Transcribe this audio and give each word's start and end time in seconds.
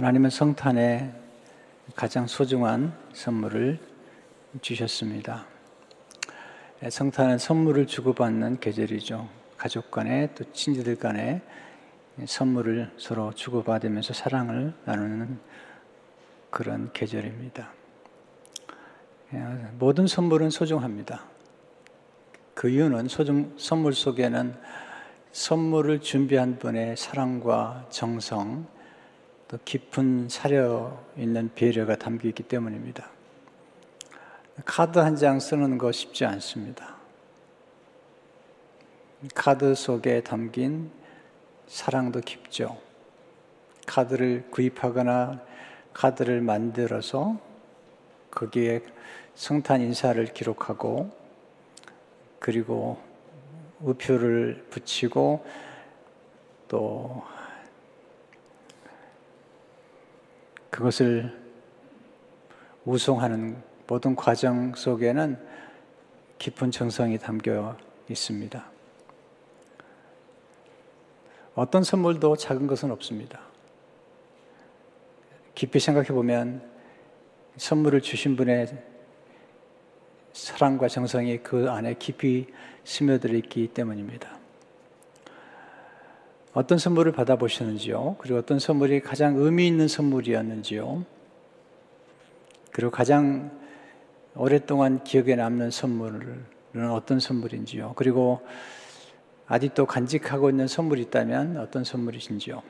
하나님은 0.00 0.30
성탄에 0.30 1.12
가장 1.94 2.26
소중한 2.26 2.96
선물을 3.12 3.78
주셨습니다. 4.62 5.44
성탄은 6.88 7.36
선물을 7.36 7.86
주고받는 7.86 8.60
계절이죠. 8.60 9.28
가족 9.58 9.90
간에 9.90 10.32
또 10.34 10.50
친지들 10.54 10.96
간에 10.96 11.42
선물을 12.24 12.92
서로 12.96 13.34
주고받으면서 13.34 14.14
사랑을 14.14 14.72
나누는 14.86 15.38
그런 16.48 16.90
계절입니다. 16.94 17.70
모든 19.78 20.06
선물은 20.06 20.48
소중합니다. 20.48 21.26
그 22.54 22.70
이유는 22.70 23.08
소중, 23.08 23.52
선물 23.58 23.92
속에는 23.92 24.56
선물을 25.32 26.00
준비한 26.00 26.58
분의 26.58 26.96
사랑과 26.96 27.84
정성, 27.90 28.66
또 29.50 29.58
깊은 29.64 30.28
사려 30.28 30.96
있는 31.16 31.50
배려가 31.56 31.96
담겨 31.96 32.28
있기 32.28 32.44
때문입니다. 32.44 33.10
카드 34.64 35.00
한 35.00 35.16
장 35.16 35.40
쓰는 35.40 35.76
거 35.76 35.90
쉽지 35.90 36.24
않습니다. 36.24 36.94
카드 39.34 39.74
속에 39.74 40.22
담긴 40.22 40.92
사랑도 41.66 42.20
깊죠. 42.20 42.78
카드를 43.88 44.46
구입하거나 44.52 45.40
카드를 45.94 46.40
만들어서 46.42 47.36
거기에 48.30 48.82
성탄 49.34 49.80
인사를 49.80 50.24
기록하고 50.26 51.10
그리고 52.38 53.02
우표를 53.80 54.66
붙이고 54.70 55.44
또 56.68 57.24
그것을 60.70 61.38
우송하는 62.84 63.62
모든 63.86 64.16
과정 64.16 64.74
속에는 64.74 65.36
깊은 66.38 66.70
정성이 66.70 67.18
담겨 67.18 67.76
있습니다. 68.08 68.64
어떤 71.54 71.82
선물도 71.82 72.36
작은 72.36 72.66
것은 72.66 72.90
없습니다. 72.90 73.40
깊이 75.54 75.78
생각해 75.78 76.08
보면 76.08 76.62
선물을 77.56 78.00
주신 78.00 78.36
분의 78.36 78.68
사랑과 80.32 80.88
정성이 80.88 81.38
그 81.38 81.70
안에 81.70 81.94
깊이 81.98 82.46
스며들어 82.84 83.34
있기 83.34 83.68
때문입니다. 83.68 84.39
어떤 86.52 86.78
선물을 86.78 87.12
받아보셨는지요? 87.12 88.16
그리고 88.18 88.38
어떤 88.38 88.58
선물이 88.58 89.00
가장 89.00 89.36
의미 89.36 89.68
있는 89.68 89.86
선물이었는지요? 89.86 91.04
그리고 92.72 92.90
가장 92.90 93.52
오랫동안 94.34 95.04
기억에 95.04 95.36
남는 95.36 95.70
선물은 95.70 96.44
어떤 96.92 97.20
선물인지요? 97.20 97.92
그리고 97.96 98.40
아직도 99.46 99.86
간직하고 99.86 100.50
있는 100.50 100.66
선물이 100.66 101.02
있다면 101.02 101.56
어떤 101.56 101.84
선물이신지요? 101.84 102.62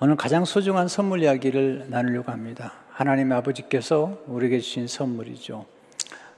오늘 0.00 0.16
가장 0.16 0.44
소중한 0.44 0.88
선물 0.88 1.22
이야기를 1.22 1.86
나누려고 1.88 2.30
합니다. 2.30 2.74
하나님 2.90 3.32
아버지께서 3.32 4.22
우리에게 4.26 4.60
주신 4.60 4.86
선물이죠. 4.86 5.66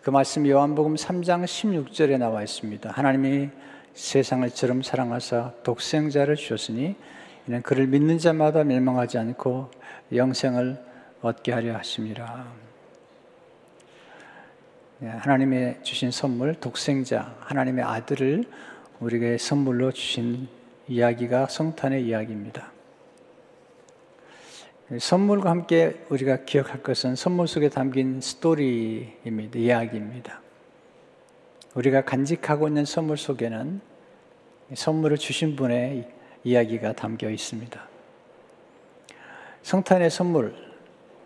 그 0.02 0.10
말씀 0.10 0.46
요한복음 0.46 0.94
3장 0.94 1.44
16절에 1.44 2.18
나와 2.18 2.42
있습니다. 2.42 2.90
하나님이 2.90 3.50
세상을 3.98 4.48
처럼 4.50 4.80
사랑하사 4.80 5.54
독생자를 5.64 6.36
주셨으니 6.36 6.94
이는 7.48 7.62
그를 7.62 7.88
믿는 7.88 8.18
자마다 8.18 8.62
멸망하지 8.62 9.18
않고 9.18 9.70
영생을 10.14 10.80
얻게 11.20 11.50
하려 11.52 11.76
하심이라. 11.76 12.46
네, 15.00 15.08
하나님의 15.08 15.80
주신 15.82 16.12
선물 16.12 16.54
독생자 16.54 17.34
하나님의 17.40 17.84
아들을 17.84 18.44
우리에게 19.00 19.36
선물로 19.36 19.90
주신 19.90 20.46
이야기가 20.86 21.48
성탄의 21.48 22.06
이야기입니다. 22.06 22.70
선물과 24.96 25.50
함께 25.50 26.04
우리가 26.08 26.44
기억할 26.44 26.84
것은 26.84 27.16
선물 27.16 27.48
속에 27.48 27.68
담긴 27.68 28.20
스토리입니다. 28.20 29.58
이야기입니다. 29.58 30.40
우리가 31.74 32.04
간직하고 32.04 32.68
있는 32.68 32.84
선물 32.84 33.18
속에는 33.18 33.87
선물을 34.74 35.16
주신 35.16 35.56
분의 35.56 36.08
이야기가 36.44 36.92
담겨 36.92 37.30
있습니다. 37.30 37.88
성탄의 39.62 40.10
선물, 40.10 40.54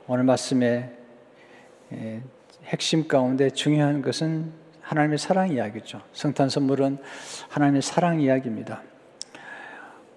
오늘 0.06 0.24
말씀의 0.24 0.90
핵심 2.64 3.08
가운데 3.08 3.50
중요한 3.50 4.02
것은 4.02 4.52
하나님의 4.80 5.18
사랑 5.18 5.52
이야기죠. 5.52 6.02
성탄 6.12 6.48
선물은 6.48 6.98
하나님의 7.48 7.82
사랑 7.82 8.20
이야기입니다. 8.20 8.82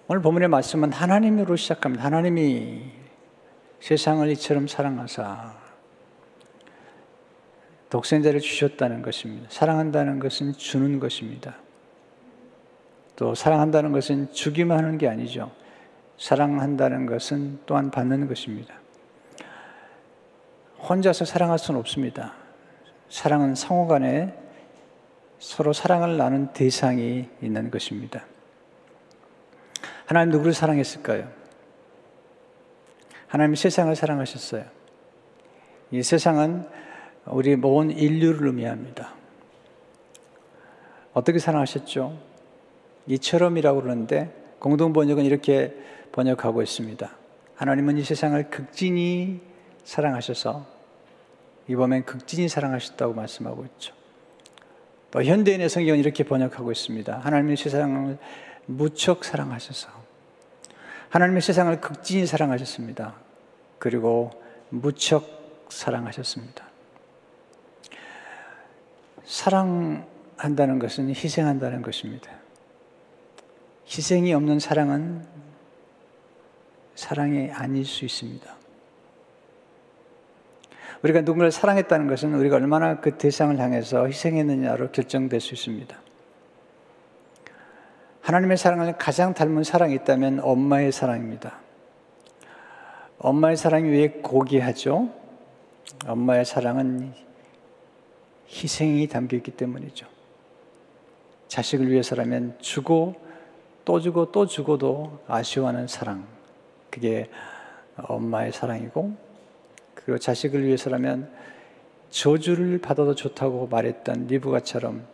오늘 0.08 0.22
본문의 0.22 0.48
말씀은 0.48 0.92
하나님으로 0.92 1.56
시작합니다. 1.56 2.04
하나님이 2.04 2.92
세상을 3.80 4.28
이처럼 4.30 4.68
사랑하사 4.68 5.54
독생자를 7.90 8.40
주셨다는 8.40 9.02
것입니다. 9.02 9.48
사랑한다는 9.50 10.18
것은 10.18 10.52
주는 10.54 10.98
것입니다. 10.98 11.56
또 13.16 13.34
사랑한다는 13.34 13.92
것은 13.92 14.32
주기만 14.32 14.78
하는 14.78 14.98
게 14.98 15.08
아니죠. 15.08 15.50
사랑한다는 16.18 17.06
것은 17.06 17.60
또한 17.66 17.90
받는 17.90 18.28
것입니다. 18.28 18.74
혼자서 20.88 21.24
사랑할 21.24 21.58
수는 21.58 21.80
없습니다. 21.80 22.34
사랑은 23.08 23.54
상호 23.54 23.86
간에 23.86 24.34
서로 25.38 25.72
사랑을 25.72 26.16
나눈 26.16 26.52
대상이 26.52 27.28
있는 27.42 27.70
것입니다. 27.70 28.24
하나님 30.06 30.32
누구를 30.32 30.52
사랑했을까요? 30.52 31.28
하나님 33.26 33.54
세상을 33.54 33.94
사랑하셨어요. 33.94 34.64
이 35.90 36.02
세상은 36.02 36.68
우리 37.26 37.56
모든 37.56 37.90
인류를 37.90 38.46
의미합니다. 38.46 39.14
어떻게 41.12 41.38
사랑하셨죠? 41.38 42.35
이처럼이라고 43.06 43.82
그러는데 43.82 44.34
공동 44.58 44.92
번역은 44.92 45.24
이렇게 45.24 45.76
번역하고 46.12 46.62
있습니다. 46.62 47.10
하나님은 47.54 47.98
이 47.98 48.04
세상을 48.04 48.50
극진히 48.50 49.40
사랑하셔서 49.84 50.66
이번엔 51.68 52.04
극진히 52.04 52.48
사랑하셨다고 52.48 53.14
말씀하고 53.14 53.64
있죠. 53.66 53.94
또 55.10 55.22
현대인의 55.22 55.68
성경은 55.68 55.98
이렇게 55.98 56.24
번역하고 56.24 56.72
있습니다. 56.72 57.18
하나님의 57.18 57.56
세상을 57.56 58.18
무척 58.66 59.24
사랑하셔서 59.24 59.88
하나님의 61.08 61.40
세상을 61.40 61.80
극진히 61.80 62.26
사랑하셨습니다. 62.26 63.14
그리고 63.78 64.30
무척 64.68 65.66
사랑하셨습니다. 65.68 66.66
사랑한다는 69.24 70.78
것은 70.78 71.08
희생한다는 71.08 71.82
것입니다. 71.82 72.35
희생이 73.88 74.32
없는 74.34 74.58
사랑은 74.58 75.24
사랑이 76.94 77.50
아닐 77.50 77.84
수 77.84 78.04
있습니다. 78.04 78.56
우리가 81.02 81.20
누군가를 81.20 81.52
사랑했다는 81.52 82.08
것은 82.08 82.34
우리가 82.34 82.56
얼마나 82.56 83.00
그 83.00 83.16
대상을 83.16 83.56
향해서 83.58 84.06
희생했느냐로 84.06 84.90
결정될 84.92 85.40
수 85.40 85.54
있습니다. 85.54 85.96
하나님의 88.22 88.56
사랑을 88.56 88.96
가장 88.98 89.34
닮은 89.34 89.62
사랑이 89.62 89.94
있다면 89.94 90.40
엄마의 90.40 90.90
사랑입니다. 90.90 91.60
엄마의 93.18 93.56
사랑이 93.56 93.88
왜 93.88 94.08
고귀하죠? 94.08 95.10
엄마의 96.06 96.44
사랑은 96.44 97.14
희생이 98.48 99.06
담겨 99.06 99.36
있기 99.36 99.52
때문이죠. 99.52 100.06
자식을 101.48 101.88
위해서라면 101.90 102.56
주고 102.58 103.25
또 103.86 104.00
주고 104.00 104.32
또 104.32 104.46
주고도 104.46 105.20
아쉬워하는 105.28 105.86
사랑. 105.86 106.26
그게 106.90 107.30
엄마의 107.96 108.52
사랑이고, 108.52 109.14
그리고 109.94 110.18
자식을 110.18 110.64
위해서라면 110.64 111.30
저주를 112.10 112.78
받아도 112.78 113.14
좋다고 113.14 113.68
말했던 113.68 114.26
리브가처럼 114.26 115.06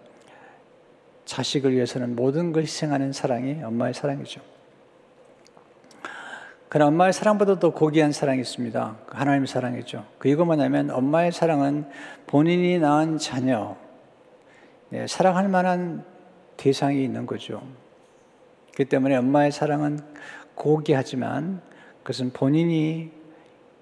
자식을 1.27 1.75
위해서는 1.75 2.17
모든 2.17 2.53
걸 2.53 2.63
희생하는 2.63 3.13
사랑이 3.13 3.63
엄마의 3.63 3.93
사랑이죠. 3.93 4.41
그러나 6.71 6.89
엄마의 6.89 7.13
사랑보다 7.13 7.59
더 7.59 7.75
고귀한 7.75 8.13
사랑이 8.13 8.41
있습니다. 8.41 8.97
그 9.05 9.17
하나님의 9.19 9.49
사랑이죠. 9.49 10.07
그 10.19 10.29
이거 10.29 10.47
뭐냐면 10.47 10.91
엄마의 10.91 11.31
사랑은 11.31 11.87
본인이 12.27 12.79
낳은 12.79 13.19
자녀, 13.19 13.77
네, 14.89 15.07
사랑할 15.07 15.49
만한 15.49 16.07
대상이 16.57 17.05
있는 17.05 17.27
거죠. 17.27 17.63
그 18.75 18.85
때문에 18.85 19.17
엄마의 19.17 19.53
사랑은 19.53 20.01
고귀하지만 20.55 21.61
그것은 22.03 22.33
본인이 22.33 23.11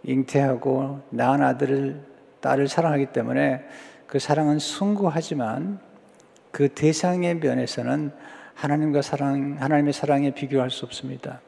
잉태하고 0.03 1.01
낳은 1.11 1.43
아들을 1.43 2.03
딸을 2.41 2.69
사랑하기 2.69 3.07
때문에 3.07 3.65
그 4.07 4.19
사랑은 4.19 4.59
숭고하지만 4.59 5.79
그 6.51 6.69
대상의 6.69 7.37
면에서는 7.37 8.13
하나님과 8.55 9.03
사랑, 9.03 9.57
하나님의 9.61 9.93
사랑에 9.93 10.33
비교할 10.33 10.71
수 10.71 10.85
없습니다. 10.85 11.41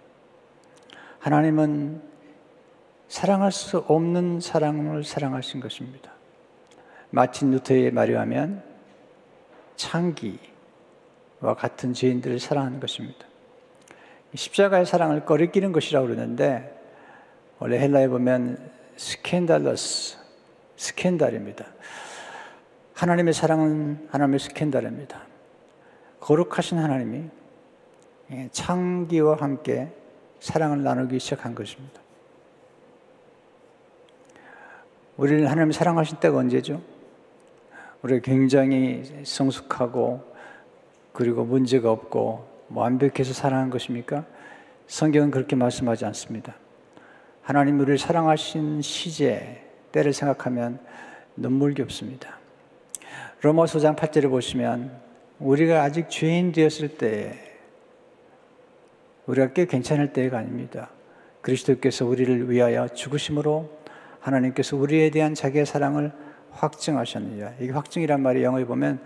하나님은 1.18 2.00
사랑할 3.08 3.52
수 3.52 3.78
없는 3.78 4.40
사랑을 4.40 5.04
사랑하신 5.04 5.60
것입니다. 5.60 6.12
마틴 7.10 7.50
루터의 7.50 7.90
말에 7.90 8.14
하면 8.16 8.62
창기와 9.76 10.38
같은 11.58 11.92
죄인들을 11.92 12.38
사랑하는 12.38 12.80
것입니다. 12.80 13.31
십자가의 14.34 14.87
사랑을 14.87 15.25
꺼리끼는 15.25 15.73
것이라고 15.73 16.06
그러는데 16.06 16.81
원래 17.58 17.79
헬라에 17.79 18.08
보면 18.08 18.70
스캔달러스, 18.96 20.17
스캔달입니다. 20.76 21.67
하나님의 22.94 23.34
사랑은 23.34 24.08
하나님의 24.11 24.40
스캔달입니다. 24.40 25.23
거룩하신 26.20 26.79
하나님이 26.79 27.25
창기와 28.52 29.37
함께 29.37 29.88
사랑을 30.40 30.82
나누기 30.82 31.19
시작한 31.19 31.55
것입니다. 31.55 32.00
우리를 35.17 35.50
하나님 35.50 35.73
사랑하신 35.73 36.19
때가 36.20 36.38
언제죠? 36.38 36.81
우리가 38.02 38.23
굉장히 38.25 39.05
성숙하고 39.25 40.32
그리고 41.12 41.44
문제가 41.44 41.90
없고 41.90 42.51
완벽해서 42.74 43.32
사랑한 43.32 43.70
것입니까? 43.70 44.24
성경은 44.86 45.30
그렇게 45.30 45.56
말씀하지 45.56 46.04
않습니다. 46.06 46.54
하나님 47.42 47.80
우리를 47.80 47.98
사랑하신 47.98 48.82
시제, 48.82 49.62
때를 49.90 50.12
생각하면 50.12 50.78
눈물겹습니다. 51.36 52.38
로마서 53.42 53.80
장 53.80 53.96
8절을 53.96 54.30
보시면 54.30 54.92
우리가 55.38 55.82
아직 55.82 56.08
죄인 56.08 56.52
되었을 56.52 56.96
때 56.96 57.38
우리가 59.26 59.52
꽤 59.52 59.66
괜찮을 59.66 60.12
때가 60.12 60.38
아닙니다. 60.38 60.90
그리스도께서 61.40 62.06
우리를 62.06 62.50
위하여 62.50 62.88
죽으심으로 62.88 63.82
하나님께서 64.20 64.76
우리에 64.76 65.10
대한 65.10 65.34
자기의 65.34 65.66
사랑을 65.66 66.12
확증하셨느냐. 66.52 67.54
이게 67.60 67.72
확증이란 67.72 68.20
말이 68.20 68.42
영어에 68.42 68.64
보면 68.64 69.00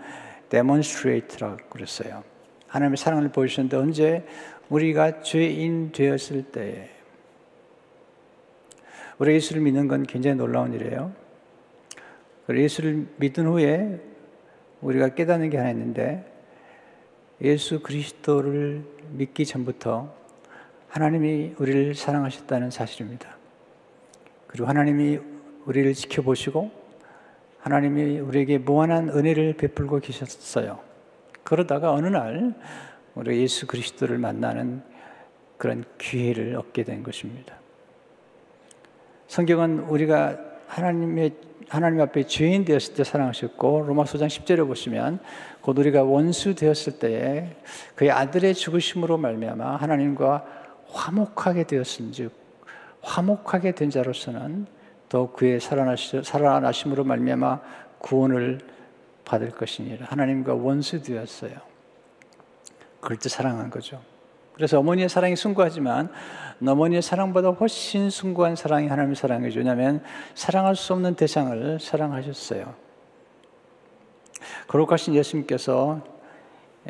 demonstrate라고 0.49 1.57
그랬어요. 1.69 2.23
하나님의 2.67 2.97
사랑을 2.97 3.29
보여주셨는데 3.29 3.77
언제 3.77 4.25
우리가 4.69 5.21
죄인 5.21 5.91
되었을 5.91 6.43
때에 6.51 6.89
우리 9.17 9.33
예수를 9.33 9.61
믿는 9.61 9.87
건 9.87 10.03
굉장히 10.03 10.35
놀라운 10.37 10.73
일이에요. 10.73 11.11
예수를 12.49 13.07
믿은 13.17 13.47
후에 13.47 13.99
우리가 14.81 15.09
깨닫는 15.09 15.49
게 15.49 15.57
하나 15.57 15.71
있는데 15.71 16.25
예수 17.41 17.81
그리스도를 17.81 18.83
믿기 19.11 19.45
전부터 19.45 20.13
하나님이 20.89 21.55
우리를 21.57 21.95
사랑하셨다는 21.95 22.71
사실입니다. 22.71 23.37
그리고 24.47 24.67
하나님이 24.67 25.19
우리를 25.65 25.93
지켜보시고 25.93 26.71
하나님이 27.59 28.19
우리에게 28.19 28.57
무한한 28.59 29.09
은혜를 29.09 29.53
베풀고 29.53 29.99
계셨어요. 29.99 30.79
그러다가 31.47 31.93
어느 31.93 32.07
날 32.07 32.53
우리 33.15 33.41
예수 33.41 33.67
그리스도를 33.67 34.17
만나는 34.17 34.81
그런 35.55 35.85
기회를 35.97 36.57
얻게 36.57 36.83
된 36.83 37.03
것입니다. 37.03 37.55
성경은 39.27 39.79
우리가 39.79 40.37
하나님의 40.67 41.35
하나님 41.69 42.01
앞에 42.01 42.27
죄인 42.27 42.65
되었을 42.65 42.95
때 42.95 43.05
사랑하셨고 43.05 43.85
로마서 43.87 44.17
장 44.17 44.27
10절에 44.27 44.67
보시면 44.67 45.19
곧 45.61 45.79
우리가 45.79 46.03
원수 46.03 46.53
되었을 46.53 46.99
때에 46.99 47.55
그의 47.95 48.11
아들의 48.11 48.53
죽으심으로 48.53 49.17
말미암아 49.17 49.77
하나님과 49.77 50.45
화목하게 50.89 51.63
되었은즉 51.63 52.33
화목하게 53.01 53.71
된 53.71 53.89
자로서는 53.89 54.65
더 55.07 55.31
그의 55.31 55.61
살아나심으로 55.61 57.05
말미암아 57.05 57.61
구원을 57.99 58.59
받을 59.27 59.51
것이니라 59.51 60.07
하나님과 60.07 60.55
원수 60.55 61.03
되었어요. 61.03 61.51
그럴 63.01 63.19
때 63.19 63.27
사랑한 63.27 63.69
거죠. 63.69 64.01
그래서 64.53 64.79
어머니의 64.79 65.09
사랑이 65.09 65.35
숭고하지만 65.35 66.09
어머니의 66.65 67.01
사랑보다 67.01 67.49
훨씬 67.49 68.09
숭고한 68.09 68.55
사랑이 68.55 68.87
하나님의 68.87 69.15
사랑이죠. 69.15 69.59
왜냐하면 69.59 70.01
사랑할 70.33 70.75
수 70.75 70.93
없는 70.93 71.15
대상을 71.15 71.79
사랑하셨어요. 71.79 72.73
거룩하신 74.67 75.13
예수님께서 75.13 76.01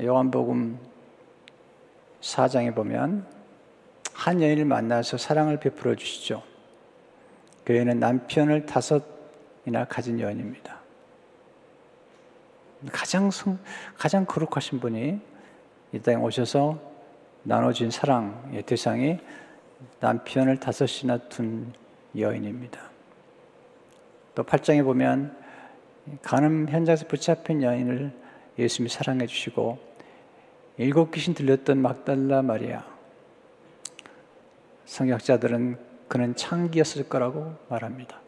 요한복음 0.02 0.80
4장에 2.22 2.74
보면 2.74 3.26
한 4.14 4.42
여인을 4.42 4.66
만나서 4.66 5.18
사랑을 5.18 5.60
베풀어 5.60 5.96
주시죠. 5.96 6.44
그 7.66 7.76
여인은 7.76 8.00
남편을 8.00 8.66
다섯이나 8.66 9.86
가진 9.90 10.20
여인입니다. 10.20 10.77
가장 12.92 13.30
가장 13.98 14.26
거룩하신 14.26 14.80
분이 14.80 15.20
이 15.94 16.00
땅에 16.00 16.18
오셔서 16.18 16.80
나눠진 17.44 17.90
사랑의 17.90 18.64
대상이 18.64 19.20
남편을 20.00 20.60
다섯이나 20.60 21.18
둔 21.30 21.74
여인입니다. 22.16 22.80
또 24.36 24.44
8장에 24.44 24.84
보면 24.84 25.36
간음 26.22 26.70
현장에서 26.70 27.08
붙잡힌 27.08 27.64
여인을 27.64 28.12
예수님이 28.60 28.90
사랑해 28.90 29.28
주시고 29.28 29.80
일곱 30.78 31.12
귀신 31.12 31.34
들렸던 31.34 31.82
막달라 31.82 32.42
마리아 32.42 32.86
성경학자들은 34.86 35.78
그는 36.08 36.36
창기였을 36.36 37.10
거라고 37.10 37.56
말합니다. 37.70 38.20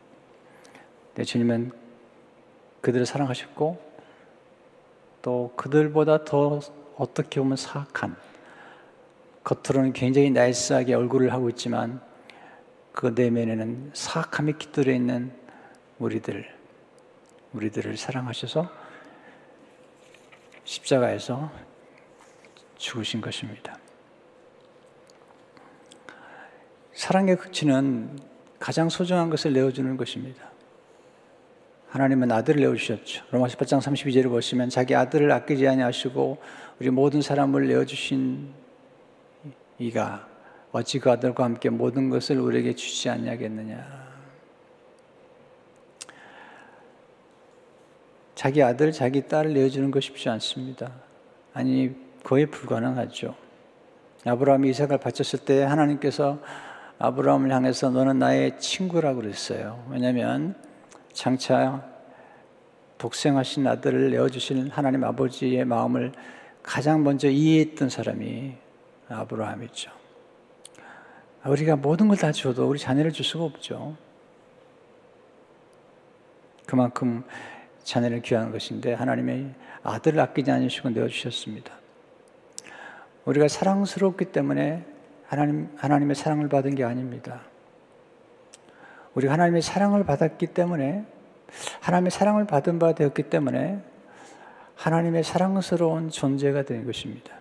네, 1.16 1.24
주님은 1.24 1.72
그들을 2.82 3.06
사랑하셨고 3.06 3.89
또 5.22 5.54
그들보다 5.56 6.26
더 6.26 6.60
어떻게 6.96 7.40
보면 7.40 7.58
사악한 7.58 8.16
겉으로는 9.44 9.94
굉장히 9.94 10.30
나이스하게 10.30 10.94
얼굴을 10.94 11.34
하고 11.34 11.50
있지만 11.50 12.02
그 12.92 13.08
내면에는 13.08 13.92
사악함이 13.94 14.54
깃들어 14.58 14.92
있는 14.92 15.32
우리들, 15.98 16.46
우리들을 17.54 17.98
사랑하셔서 17.98 18.70
십자가에서 20.64 21.52
죽으신 22.78 23.22
것입니다. 23.22 23.78
사랑의 26.94 27.38
극치는 27.38 28.20
가장 28.60 28.90
소중한 28.90 29.30
것을 29.30 29.54
내어주는 29.54 29.96
것입니다. 29.98 30.50
하나님은 31.90 32.32
아들을 32.32 32.62
내어주셨죠. 32.62 33.26
로마서 33.32 33.58
8장 33.58 33.82
32절을 33.82 34.30
보시면 34.30 34.70
자기 34.70 34.96
아들을 34.96 35.32
아끼지 35.32 35.68
아니하시고 35.68 36.38
우리 36.80 36.90
모든 36.90 37.22
사람을 37.22 37.68
내어주신 37.68 38.50
이가 39.80 40.28
어찌 40.72 41.00
그 41.00 41.10
아들과 41.10 41.44
함께 41.44 41.70
모든 41.70 42.10
것을 42.10 42.40
우리에게 42.40 42.76
주지 42.76 43.10
않냐겠느냐. 43.10 44.10
자기 48.36 48.64
아들, 48.64 48.92
자기 48.92 49.28
딸을 49.28 49.54
내어주는 49.54 49.90
것 49.92 50.02
쉽지 50.02 50.30
않습니다. 50.30 50.92
아니, 51.54 51.94
거의 52.24 52.46
불가능하죠. 52.46 53.36
아브라함이 54.26 54.70
이삭을 54.70 55.00
바쳤을 55.00 55.40
때 55.40 55.64
하나님께서 55.64 56.40
아브라함을 57.00 57.52
향해서 57.52 57.90
너는 57.90 58.20
나의 58.20 58.60
친구라고 58.60 59.22
그랬어요. 59.22 59.86
왜냐하면 59.90 60.56
장차 61.20 61.86
독생하신 62.98 63.68
아들을 63.68 64.12
내어주신 64.12 64.70
하나님 64.70 65.04
아버지의 65.04 65.66
마음을 65.66 66.14
가장 66.64 67.04
먼저 67.04 67.28
이해했던 67.28 67.90
사람이 67.90 68.56
아브라함이죠. 69.10 69.92
우리가 71.46 71.76
모든 71.76 72.08
걸 72.08 72.16
다 72.16 72.32
줘도 72.32 72.70
우리 72.70 72.80
자녀를 72.80 73.12
줄 73.12 73.26
수가 73.26 73.44
없죠. 73.44 73.98
그만큼 76.66 77.26
자녀를 77.84 78.22
귀한 78.22 78.54
것인데 78.54 78.94
하나님의 78.94 79.54
아들을 79.84 80.18
아끼지 80.22 80.50
않으시고 80.50 80.92
내어주셨습니다. 80.92 81.74
우리가 83.26 83.50
사랑스럽기 83.50 84.32
때문에 84.32 84.86
하나님, 85.28 85.70
하나님의 85.76 86.16
사랑을 86.16 86.48
받은 86.48 86.76
게 86.76 86.86
아닙니다. 86.86 87.42
우리가 89.20 89.34
하나님의 89.34 89.62
사랑을 89.62 90.06
받았기 90.06 90.48
때문에 90.48 91.06
하나님의 91.82 92.12
사랑을 92.12 92.46
받은 92.46 92.80
바 92.80 92.94
되었기 92.94 93.24
때문에 93.24 93.80
하나님의 94.76 95.24
사랑스러운 95.24 96.10
존재가 96.10 96.64
된 96.64 96.86
것입니다. 96.86 97.34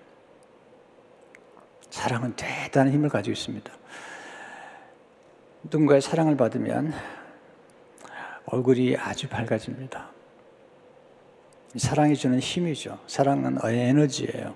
사랑은 1.90 2.34
대단한 2.34 2.92
힘을 2.92 3.08
가지고 3.08 3.32
있습니다. 3.32 3.72
누군가의 5.64 6.00
사랑을 6.00 6.36
받으면 6.36 6.92
얼굴이 8.46 8.96
아주 8.96 9.28
밝아집니다. 9.28 10.10
사랑이 11.76 12.16
주는 12.16 12.40
힘이죠. 12.40 12.98
사랑은 13.06 13.58
에너지예요. 13.62 14.54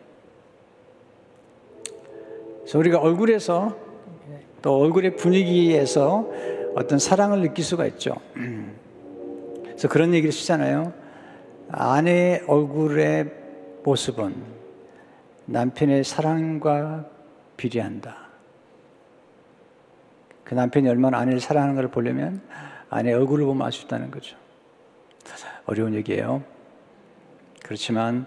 그래서 2.60 2.78
우리가 2.78 2.98
얼굴에서 2.98 3.76
또 4.60 4.80
얼굴의 4.80 5.16
분위기에서 5.16 6.26
어떤 6.74 6.98
사랑을 6.98 7.40
느낄 7.40 7.64
수가 7.64 7.86
있죠. 7.86 8.14
그래서 9.62 9.88
그런 9.88 10.14
얘기를 10.14 10.32
쓰잖아요. 10.32 10.92
아내의 11.70 12.44
얼굴의 12.46 13.32
모습은 13.84 14.34
남편의 15.46 16.04
사랑과 16.04 17.06
비례한다. 17.56 18.16
그 20.44 20.54
남편이 20.54 20.88
얼마나 20.88 21.18
아내를 21.18 21.40
사랑하는 21.40 21.74
걸 21.74 21.88
보려면 21.88 22.42
아내 22.90 23.12
얼굴을 23.12 23.44
보면 23.46 23.64
알 23.66 23.72
수 23.72 23.86
있다는 23.86 24.10
거죠. 24.10 24.36
어려운 25.66 25.94
얘기예요. 25.94 26.42
그렇지만 27.62 28.26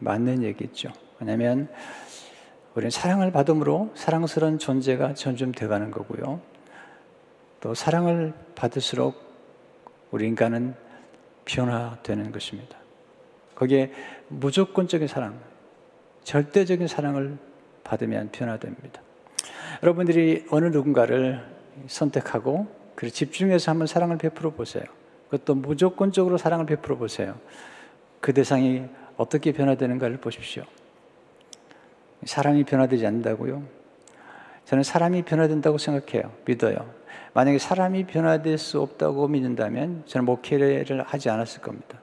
맞는 0.00 0.42
얘기죠. 0.42 0.92
왜냐하면 1.20 1.68
우리는 2.74 2.90
사랑을 2.90 3.32
받음으로 3.32 3.90
사랑스러운 3.94 4.58
존재가 4.58 5.14
점점 5.14 5.52
되가는 5.52 5.90
거고요. 5.90 6.40
또 7.62 7.74
사랑을 7.74 8.34
받을수록 8.56 9.14
우리 10.10 10.26
인간은 10.26 10.74
변화되는 11.44 12.32
것입니다. 12.32 12.76
거기에 13.54 13.92
무조건적인 14.26 15.06
사랑, 15.06 15.38
절대적인 16.24 16.88
사랑을 16.88 17.38
받으면 17.84 18.30
변화됩니다. 18.32 19.00
여러분들이 19.80 20.44
어느 20.50 20.66
누군가를 20.66 21.40
선택하고 21.86 22.66
그리고 22.96 23.14
집중해서 23.14 23.70
한번 23.70 23.86
사랑을 23.86 24.18
베풀어 24.18 24.50
보세요. 24.50 24.82
그것도 25.30 25.54
무조건적으로 25.54 26.38
사랑을 26.38 26.66
베풀어 26.66 26.96
보세요. 26.96 27.38
그 28.20 28.34
대상이 28.34 28.86
어떻게 29.16 29.52
변화되는가를 29.52 30.16
보십시오. 30.16 30.64
사람이 32.24 32.64
변화되지 32.64 33.06
않는다고요? 33.06 33.81
저는 34.72 34.84
사람이 34.84 35.24
변화된다고 35.24 35.76
생각해요. 35.76 36.32
믿어요. 36.46 36.90
만약에 37.34 37.58
사람이 37.58 38.06
변화될 38.06 38.56
수 38.56 38.80
없다고 38.80 39.28
믿는다면 39.28 40.04
저는 40.06 40.24
목회를 40.24 41.02
하지 41.02 41.28
않았을 41.28 41.60
겁니다. 41.60 42.00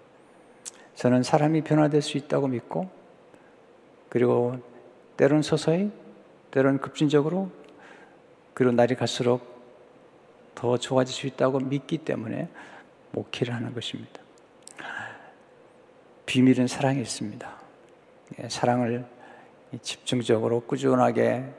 저는 0.93 1.23
사람이 1.23 1.61
변화될 1.61 2.03
수 2.03 2.19
있다고 2.19 2.47
믿고 2.47 2.87
그리고 4.07 4.59
때론 5.17 5.41
서서히 5.41 5.91
때론 6.51 6.77
급진적으로 6.77 7.49
그리고 8.53 8.71
날이 8.71 8.93
갈수록 8.93 9.41
더 10.53 10.77
좋아질 10.77 11.15
수 11.15 11.25
있다고 11.25 11.61
믿기 11.61 11.97
때문에 11.97 12.49
목회를 13.13 13.51
하는 13.51 13.73
것입니다. 13.73 14.21
비밀은 16.27 16.67
사랑에 16.67 17.01
있습니다. 17.01 17.51
예, 18.43 18.47
사랑을 18.47 19.07
집중적으로 19.81 20.59
꾸준하게 20.59 21.58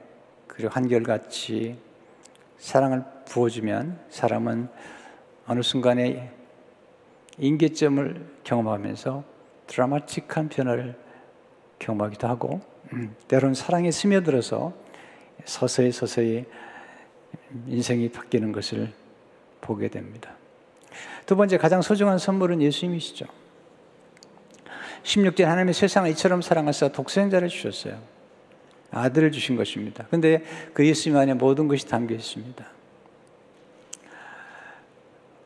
그리고 0.60 0.74
한결같이 0.74 1.78
사랑을 2.58 3.02
부어주면 3.24 3.98
사람은 4.10 4.68
어느 5.46 5.62
순간에 5.62 6.30
인계점을 7.38 8.40
경험하면서 8.44 9.24
드라마틱한 9.68 10.50
변화를 10.50 10.98
경험하기도 11.78 12.28
하고 12.28 12.60
음, 12.92 13.16
때로는 13.26 13.54
사랑에 13.54 13.90
스며들어서 13.90 14.74
서서히 15.46 15.92
서서히 15.92 16.44
인생이 17.66 18.10
바뀌는 18.10 18.52
것을 18.52 18.92
보게 19.62 19.88
됩니다. 19.88 20.34
두 21.24 21.36
번째 21.36 21.56
가장 21.56 21.80
소중한 21.80 22.18
선물은 22.18 22.60
예수님이시죠. 22.60 23.24
16절 25.04 25.44
하나님의 25.44 25.72
세상을 25.72 26.10
이처럼 26.10 26.42
사랑하사 26.42 26.88
독생자를 26.88 27.48
주셨어요. 27.48 28.19
아들을 28.90 29.32
주신 29.32 29.56
것입니다. 29.56 30.04
근데 30.10 30.44
그 30.72 30.86
예수님 30.86 31.16
안에 31.16 31.34
모든 31.34 31.68
것이 31.68 31.86
담겨 31.86 32.14
있습니다. 32.14 32.64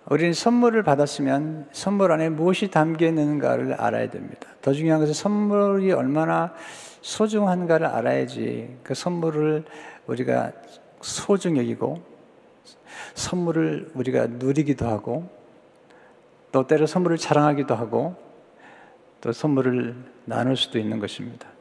우리는 0.07 0.35
선물을 0.35 0.83
받았으면 0.83 1.69
선물 1.73 2.13
안에 2.13 2.29
무엇이 2.29 2.71
담겨 2.71 3.07
있는가를 3.07 3.75
알아야 3.75 4.11
됩니다. 4.11 4.49
더 4.61 4.73
중요한 4.73 5.01
것은 5.01 5.15
선물이 5.15 5.93
얼마나 5.93 6.55
소중한가를 7.01 7.87
알아야지 7.87 8.79
그 8.83 8.95
선물을 8.95 9.65
우리가 10.07 10.53
소중 11.01 11.57
여기고 11.57 12.03
선물을 13.15 13.93
우리가 13.95 14.27
누리기도 14.27 14.87
하고 14.87 15.29
또 16.53 16.67
때로 16.67 16.87
선물을 16.87 17.17
자랑하기도 17.19 17.75
하고 17.75 18.15
또 19.21 19.33
선물을 19.33 19.95
나눌 20.27 20.57
수도 20.57 20.79
있는 20.79 20.99
것입니다. 20.99 21.54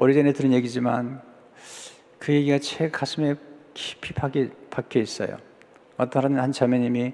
오래전에 0.00 0.32
들은 0.32 0.54
얘기지만 0.54 1.20
그 2.18 2.32
얘기가 2.32 2.58
제 2.58 2.88
가슴에 2.88 3.34
깊이 3.74 4.14
박혀 4.14 4.98
있어요. 4.98 5.36
어떤 5.98 6.38
한 6.38 6.52
자매님이 6.52 7.12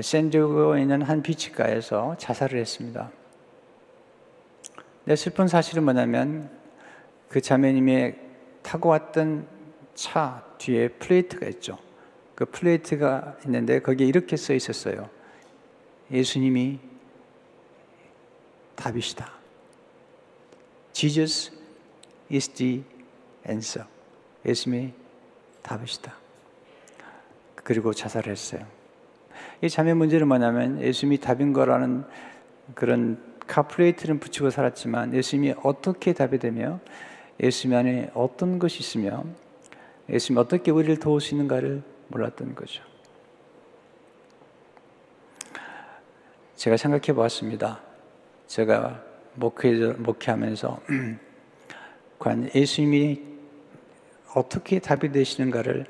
샌디에고에 0.00 0.80
있는 0.80 1.02
한 1.02 1.22
비치가에서 1.22 2.16
자살을 2.16 2.58
했습니다. 2.60 3.10
내 5.04 5.16
슬픈 5.16 5.48
사실은 5.48 5.84
뭐냐면 5.84 6.48
그 7.28 7.42
자매님이 7.42 8.14
타고 8.62 8.88
왔던 8.88 9.46
차 9.94 10.42
뒤에 10.56 10.88
플레이트가 10.88 11.46
있죠. 11.48 11.76
그 12.34 12.46
플레이트가 12.46 13.36
있는데 13.44 13.80
거기에 13.80 14.06
이렇게 14.06 14.38
써 14.38 14.54
있었어요. 14.54 15.10
예수님이 16.10 16.78
답이시다. 18.76 19.30
Jesus 20.92 21.57
is 22.32 22.48
the 22.50 22.82
answer. 23.48 23.88
예수님이 24.44 24.92
답이시다. 25.62 26.14
그리고 27.54 27.92
자살했어요. 27.92 28.66
이 29.62 29.68
자매 29.68 29.92
문제는 29.94 30.28
뭐냐면 30.28 30.80
예수님이 30.80 31.18
답인 31.18 31.52
거라는 31.52 32.04
그런 32.74 33.22
카플레이트는 33.46 34.20
붙이고 34.20 34.50
살았지만 34.50 35.14
예수님이 35.14 35.54
어떻게 35.62 36.12
답이 36.12 36.38
되며 36.38 36.80
예수님 37.40 37.76
안에 37.76 38.10
어떤 38.14 38.58
것이 38.58 38.80
있으며 38.80 39.24
예수님이 40.08 40.40
어떻게 40.40 40.70
우리를 40.70 40.98
도울 40.98 41.20
수 41.20 41.34
있는가를 41.34 41.82
몰랐던 42.08 42.54
거죠. 42.54 42.82
제가 46.56 46.76
생각해 46.76 47.12
보았습니다. 47.12 47.80
제가 48.46 49.02
목회, 49.34 49.72
목회하면서 49.92 50.80
과연 52.18 52.50
예수님이 52.54 53.22
어떻게 54.34 54.78
답이 54.78 55.12
되시는가를 55.12 55.86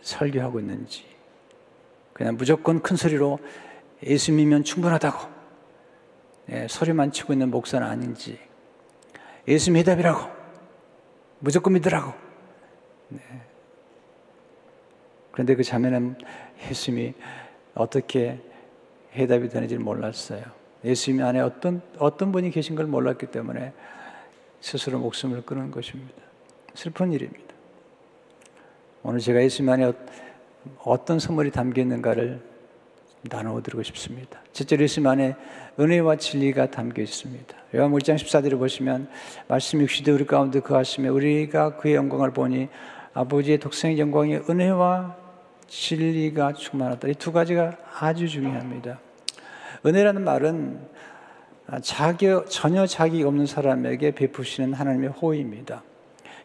설교하고 0.00 0.60
있는지 0.60 1.04
그냥 2.12 2.36
무조건 2.36 2.80
큰 2.82 2.96
소리로 2.96 3.38
예수님이면 4.02 4.64
충분하다고 4.64 5.36
예, 6.50 6.66
소리만 6.68 7.12
치고 7.12 7.32
있는 7.32 7.50
목사는 7.50 7.86
아닌지 7.86 8.38
예수님 9.48 9.78
해답이라고 9.78 10.30
무조건 11.40 11.74
믿으라고 11.74 12.12
네. 13.08 13.20
그런데 15.32 15.54
그 15.54 15.62
자매는 15.62 16.16
예수님이 16.70 17.14
어떻게 17.74 18.40
해답이 19.14 19.48
되는지 19.48 19.76
몰랐어요. 19.76 20.42
예수님 20.84 21.22
안에 21.22 21.40
어떤, 21.40 21.82
어떤 21.98 22.32
분이 22.32 22.50
계신 22.50 22.74
걸 22.74 22.86
몰랐기 22.86 23.26
때문에 23.26 23.72
스스로 24.60 24.98
목숨을 24.98 25.42
끊은 25.42 25.70
것입니다. 25.70 26.14
슬픈 26.74 27.12
일입니다. 27.12 27.54
오늘 29.02 29.20
제가 29.20 29.42
예수님 29.42 29.70
안에 29.70 29.92
어떤 30.84 31.18
선물이 31.18 31.50
담겨 31.52 31.80
있는가를 31.82 32.40
나누어 33.30 33.62
드리고 33.62 33.82
싶습니다. 33.84 34.40
첫째 34.52 34.76
예수님 34.78 35.06
안에 35.08 35.36
은혜와 35.78 36.16
진리가 36.16 36.70
담겨 36.70 37.02
있습니다. 37.02 37.56
요한 37.74 37.90
1장 37.92 38.16
14절을 38.16 38.58
보시면 38.58 39.08
말씀 39.48 39.80
육시대 39.80 40.10
우리 40.10 40.26
가운데 40.26 40.60
그하시며 40.60 41.12
우리가 41.12 41.76
그의 41.76 41.94
영광을 41.94 42.32
보니 42.32 42.68
아버지의 43.14 43.58
독생의 43.58 43.98
영광이 43.98 44.36
은혜와 44.48 45.16
진리가 45.68 46.52
충만하다. 46.54 47.08
이 47.08 47.14
두 47.14 47.32
가지가 47.32 47.76
아주 47.98 48.28
중요합니다. 48.28 49.00
은혜라는 49.84 50.22
말은 50.24 50.95
자기, 51.82 52.28
전혀 52.48 52.86
자기 52.86 53.22
없는 53.22 53.46
사람에게 53.46 54.12
베푸시는 54.12 54.72
하나님의 54.72 55.10
호의입니다. 55.10 55.82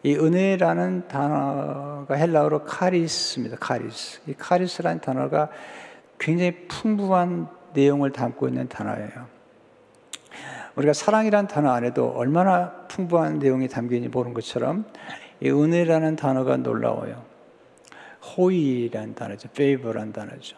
이 0.03 0.15
은혜라는 0.15 1.07
단어가 1.07 2.15
헬라어로 2.15 2.63
카리스입니다. 2.63 3.57
카리스. 3.59 4.19
이 4.27 4.33
카리스라는 4.33 4.99
단어가 4.99 5.49
굉장히 6.17 6.67
풍부한 6.67 7.47
내용을 7.73 8.11
담고 8.11 8.47
있는 8.47 8.67
단어예요. 8.67 9.27
우리가 10.75 10.93
사랑이란 10.93 11.47
단어 11.47 11.71
안에도 11.71 12.09
얼마나 12.09 12.71
풍부한 12.87 13.39
내용이 13.39 13.67
담겨 13.67 13.95
있는지 13.95 14.11
모르는 14.11 14.33
것처럼 14.33 14.85
이 15.39 15.49
은혜라는 15.49 16.15
단어가 16.15 16.57
놀라워요. 16.57 17.23
호의라는 18.37 19.13
단어죠. 19.13 19.49
favor라는 19.51 20.13
단어죠. 20.13 20.57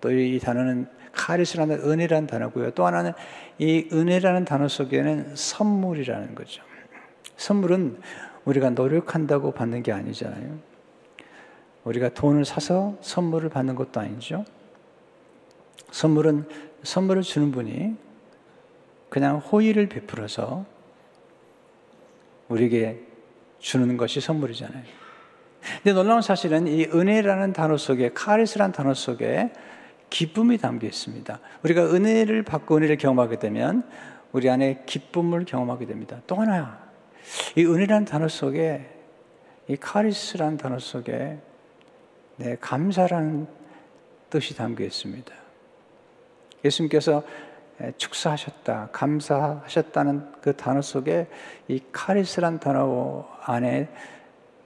또 0.00 0.10
이 0.10 0.38
단어는 0.38 0.86
카리스라는 1.14 1.80
은혜라는 1.80 2.26
단어고요. 2.26 2.72
또 2.72 2.86
하나는 2.86 3.12
이 3.58 3.88
은혜라는 3.92 4.44
단어 4.44 4.68
속에는 4.68 5.34
선물이라는 5.34 6.34
거죠. 6.34 6.62
선물은 7.36 8.00
우리가 8.44 8.70
노력한다고 8.70 9.52
받는 9.52 9.82
게 9.82 9.92
아니잖아요. 9.92 10.58
우리가 11.84 12.10
돈을 12.10 12.44
사서 12.44 12.96
선물을 13.00 13.50
받는 13.50 13.74
것도 13.74 14.00
아니죠. 14.00 14.44
선물은 15.90 16.48
선물을 16.82 17.22
주는 17.22 17.52
분이 17.52 17.96
그냥 19.08 19.38
호의를 19.38 19.88
베풀어서 19.88 20.64
우리에게 22.48 23.00
주는 23.58 23.96
것이 23.96 24.20
선물이잖아요. 24.20 24.82
근데 25.76 25.92
놀라운 25.92 26.20
사실은 26.20 26.66
이 26.66 26.84
은혜라는 26.84 27.52
단어 27.52 27.76
속에 27.76 28.10
카리스라는 28.12 28.72
단어 28.72 28.92
속에 28.92 29.52
기쁨이 30.10 30.58
담겨 30.58 30.86
있습니다. 30.86 31.40
우리가 31.62 31.94
은혜를 31.94 32.42
받고 32.42 32.76
은혜를 32.76 32.96
경험하게 32.96 33.38
되면 33.38 33.88
우리 34.32 34.50
안에 34.50 34.82
기쁨을 34.86 35.44
경험하게 35.44 35.86
됩니다. 35.86 36.20
또 36.26 36.36
하나, 36.36 36.78
이 37.56 37.64
은혜라는 37.64 38.04
단어 38.04 38.28
속에 38.28 38.90
이 39.68 39.76
카리스라는 39.76 40.56
단어 40.56 40.78
속에 40.78 41.38
네, 42.36 42.56
감사라는 42.60 43.46
뜻이 44.28 44.56
담겨 44.56 44.84
있습니다. 44.84 45.32
예수님께서 46.64 47.22
축사하셨다, 47.96 48.88
감사하셨다는 48.92 50.32
그 50.40 50.56
단어 50.56 50.80
속에 50.80 51.28
이 51.68 51.80
카리스란 51.92 52.60
단어 52.60 53.28
안에 53.42 53.88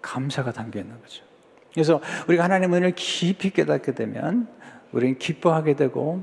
감사가 0.00 0.52
담겨 0.52 0.80
있는 0.80 1.00
거죠. 1.00 1.24
그래서 1.72 2.00
우리가 2.26 2.44
하나님의 2.44 2.78
은혜를 2.78 2.94
깊이 2.94 3.50
깨닫게 3.50 3.92
되면 3.92 4.48
우리는 4.92 5.18
기뻐하게 5.18 5.76
되고 5.76 6.22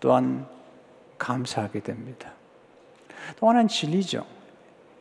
또한 0.00 0.46
감사하게 1.18 1.80
됩니다. 1.80 2.32
또 3.38 3.48
하나는 3.48 3.68
진리죠. 3.68 4.24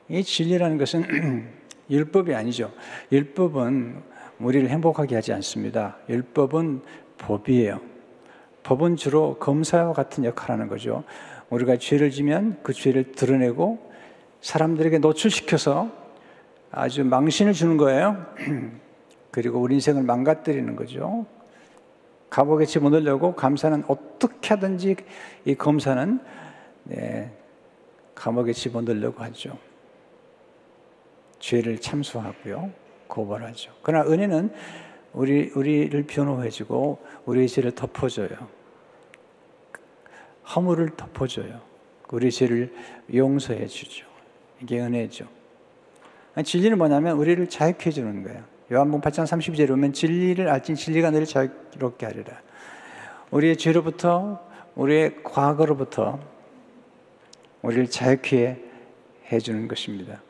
이 0.10 0.24
진리라는 0.24 0.78
것은 0.78 1.48
율법이 1.90 2.36
아니죠. 2.36 2.72
율법은 3.12 4.02
우리를 4.40 4.70
행복하게 4.70 5.16
하지 5.16 5.34
않습니다. 5.34 5.98
율법은 6.08 6.82
법이에요. 7.18 7.80
법은 8.64 8.98
주로 8.98 9.38
검사와 9.40 9.94
같은 9.94 10.26
역할을 10.26 10.54
하는 10.54 10.68
거죠. 10.68 11.04
우리가 11.50 11.78
죄를 11.78 12.12
지면 12.12 12.60
그 12.62 12.74
죄를 12.74 13.14
드러내고 13.14 13.92
사람들에게 14.42 15.00
노출시켜서 15.00 15.92
아주 16.72 17.04
망신을 17.04 17.54
주는 17.54 17.78
거예요. 17.78 18.26
그리고 19.32 19.60
우리 19.60 19.76
인생을 19.76 20.04
망가뜨리는 20.04 20.76
거죠. 20.76 21.26
감옥에 22.30 22.66
집어넣으려고 22.66 23.36
감사는 23.36 23.84
어떻게 23.88 24.50
하든지 24.50 24.96
이 25.46 25.56
검사는 25.56 26.20
네, 26.84 27.32
감옥에 28.16 28.54
집어넣으려고 28.54 29.24
하죠. 29.24 29.58
죄를 31.40 31.80
참수하고요. 31.80 32.72
고발하죠. 33.08 33.72
그러나 33.82 34.10
은혜는 34.10 34.54
우리, 35.14 35.52
우리를 35.56 36.04
변호해주고 36.04 37.00
우리의 37.26 37.48
죄를 37.48 37.72
덮어줘요. 37.72 38.30
허물을 40.56 40.96
덮어줘요. 40.96 41.62
우리 42.12 42.32
죄를 42.32 42.74
용서해주죠. 43.14 44.06
이게 44.62 44.80
은혜죠. 44.80 45.28
진리는 46.44 46.78
뭐냐면 46.78 47.18
우리를 47.18 47.48
자유케 47.48 47.88
해주는 47.88 48.24
거예요. 48.24 48.44
요한복음 48.72 49.02
8장 49.02 49.24
30절에 49.24 49.68
보면 49.70 49.94
진리를 49.94 50.48
알진 50.48 50.76
진리가 50.76 51.10
너를 51.10 51.26
자유롭게 51.26 52.06
하리라. 52.06 52.40
우리의 53.32 53.58
죄로부터 53.58 54.48
우리의 54.76 55.24
과거로부터 55.24 56.20
우리를 57.64 57.90
자유케 57.90 58.58
해 59.32 59.40
주는 59.40 59.68
것입니다. 59.68 60.22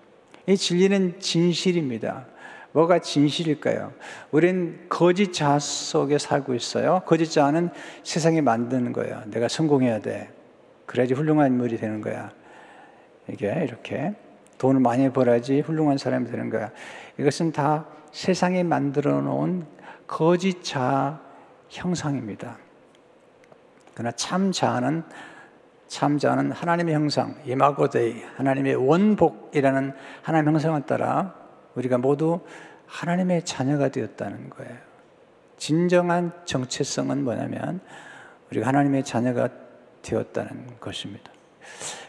이 0.48 0.56
진리는 0.56 1.20
진실입니다. 1.20 2.28
뭐가 2.72 3.00
진실일까요? 3.00 3.92
우린 4.32 4.86
거짓 4.88 5.34
자 5.34 5.60
속에 5.60 6.18
살고 6.18 6.56
있어요. 6.56 7.02
거짓 7.06 7.32
자는 7.32 7.70
세상에 8.04 8.40
만드는 8.40 8.94
거예요. 8.94 9.22
내가 9.32 9.50
성공해야 9.50 10.00
돼. 10.00 10.32
그래야지 10.86 11.14
훌륭한 11.14 11.48
인물이 11.48 11.78
되는 11.78 12.00
거야. 12.00 12.32
이게 13.28 13.64
이렇게 13.68 14.14
돈을 14.58 14.80
많이 14.80 15.12
벌어야지 15.12 15.60
훌륭한 15.60 15.98
사람이 15.98 16.32
되는 16.32 16.50
거야. 16.50 16.72
이것은 17.18 17.52
다 17.52 17.86
세상에 18.12 18.64
만들어 18.64 19.22
놓은 19.22 19.66
거짓 20.08 20.64
자 20.64 21.22
형상입니다. 21.70 22.58
그러나 23.94 24.12
참 24.12 24.52
자는 24.52 25.04
참 25.88 26.20
자는 26.20 26.52
하나님의 26.52 26.94
형상, 26.94 27.36
이마고데이, 27.46 28.22
하나님의 28.38 28.76
원복이라는 28.76 29.94
하나님의 30.22 30.54
형상을 30.54 30.82
따라 30.86 31.36
우리가 31.76 31.98
모두 31.98 32.42
하나님의 32.86 33.44
자녀가 33.44 33.90
되었다는 33.90 34.52
거예요. 34.52 34.78
진정한 35.58 36.32
정체성은 36.46 37.24
뭐냐면 37.24 37.82
우리가 38.52 38.68
하나님의 38.68 39.04
자녀가 39.04 39.50
되었다는 40.02 40.80
것입니다. 40.80 41.32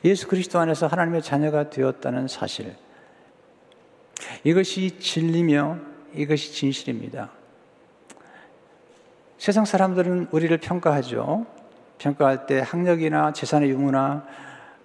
예수 0.04 0.28
그리스도 0.28 0.58
안에서 0.58 0.86
하나님의 0.86 1.22
자녀가 1.22 1.70
되었다는 1.70 2.28
사실. 2.28 2.76
이것이 4.44 4.98
진리며 5.00 5.89
이것이 6.14 6.52
진실입니다. 6.52 7.30
세상 9.38 9.64
사람들은 9.64 10.28
우리를 10.30 10.56
평가하죠. 10.58 11.46
평가할 11.98 12.46
때 12.46 12.60
학력이나 12.60 13.32
재산의 13.32 13.70
유무나 13.70 14.26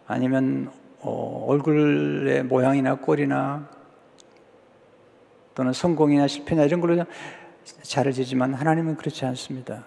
아니면 0.07 0.71
어, 0.99 1.45
얼굴의 1.47 2.43
모양이나 2.43 2.95
꼴이나 2.95 3.69
또는 5.53 5.71
성공이나 5.71 6.27
실패나 6.27 6.63
이런 6.63 6.81
걸로 6.81 7.03
잘해지지만 7.81 8.53
하나님은 8.53 8.95
그렇지 8.95 9.25
않습니다. 9.25 9.85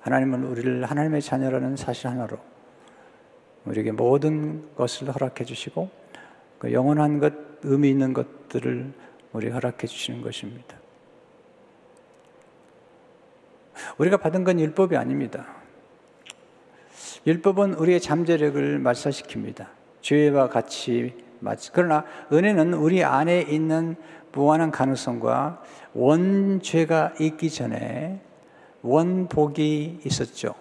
하나님은 0.00 0.44
우리를 0.44 0.84
하나님의 0.84 1.20
자녀라는 1.20 1.76
사실 1.76 2.08
하나로 2.08 2.38
우리에게 3.64 3.90
모든 3.90 4.74
것을 4.76 5.10
허락해 5.10 5.44
주시고 5.44 5.90
그 6.58 6.72
영원한 6.72 7.18
것, 7.18 7.32
의미 7.62 7.90
있는 7.90 8.12
것들을 8.12 8.92
우리 9.36 9.50
허락해 9.50 9.86
주시는 9.86 10.22
것입니다. 10.22 10.78
우리가 13.98 14.16
받은 14.16 14.44
건 14.44 14.58
율법이 14.58 14.96
아닙니다. 14.96 15.46
율법은 17.26 17.74
우리의 17.74 18.00
잠재력을 18.00 18.80
말살시킵니다. 18.80 19.66
죄와 20.00 20.48
같이 20.48 21.14
맞. 21.40 21.58
그러나 21.74 22.06
은혜는 22.32 22.72
우리 22.72 23.04
안에 23.04 23.42
있는 23.42 23.96
무한한 24.32 24.70
가능성과 24.70 25.62
원죄가 25.92 27.14
있기 27.20 27.50
전에 27.50 28.22
원복이 28.80 30.00
있었죠. 30.02 30.54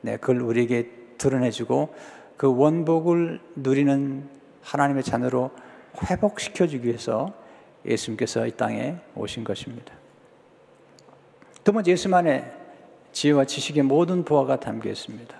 네, 0.00 0.16
그걸 0.16 0.40
우리에게 0.40 0.90
드러내주고 1.18 1.94
그 2.36 2.52
원복을 2.52 3.40
누리는 3.54 4.28
하나님의 4.62 5.04
자녀로 5.04 5.52
회복시켜주기 6.10 6.88
위해서 6.88 7.32
예수님께서 7.84 8.46
이 8.46 8.50
땅에 8.52 8.96
오신 9.14 9.44
것입니다. 9.44 9.94
두 11.64 11.72
번째 11.72 11.92
예수만의 11.92 12.50
지혜와 13.12 13.44
지식의 13.44 13.82
모든 13.82 14.24
보화가 14.24 14.60
담겨 14.60 14.90
있습니다. 14.90 15.36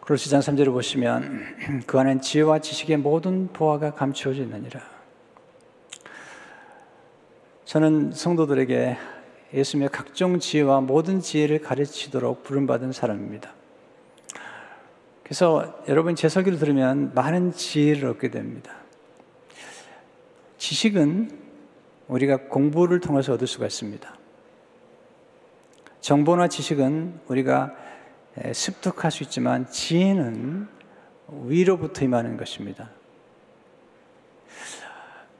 그로시장 0.00 0.40
3절을 0.40 0.72
보시면 0.72 1.84
그 1.86 1.98
안엔 1.98 2.20
지혜와 2.20 2.58
지식의 2.58 2.96
모든 2.96 3.48
보화가 3.52 3.94
감추어져 3.94 4.42
있느니라. 4.42 4.80
저는 7.64 8.12
성도들에게 8.12 8.98
예수님의 9.54 9.90
각종 9.90 10.38
지혜와 10.38 10.80
모든 10.80 11.20
지혜를 11.20 11.60
가르치도록 11.60 12.42
부름받은 12.42 12.92
사람입니다. 12.92 13.52
그래서 15.22 15.82
여러분 15.88 16.14
제 16.14 16.28
설교를 16.28 16.58
들으면 16.58 17.12
많은 17.14 17.52
지혜를 17.52 18.08
얻게 18.08 18.30
됩니다. 18.30 18.81
지식은 20.62 21.28
우리가 22.06 22.46
공부를 22.46 23.00
통해서 23.00 23.32
얻을 23.32 23.48
수가 23.48 23.66
있습니다. 23.66 24.14
정보나 26.00 26.46
지식은 26.46 27.18
우리가 27.26 27.74
습득할 28.54 29.10
수 29.10 29.24
있지만 29.24 29.68
지혜는 29.68 30.68
위로부터 31.46 32.04
임하는 32.04 32.36
것입니다. 32.36 32.90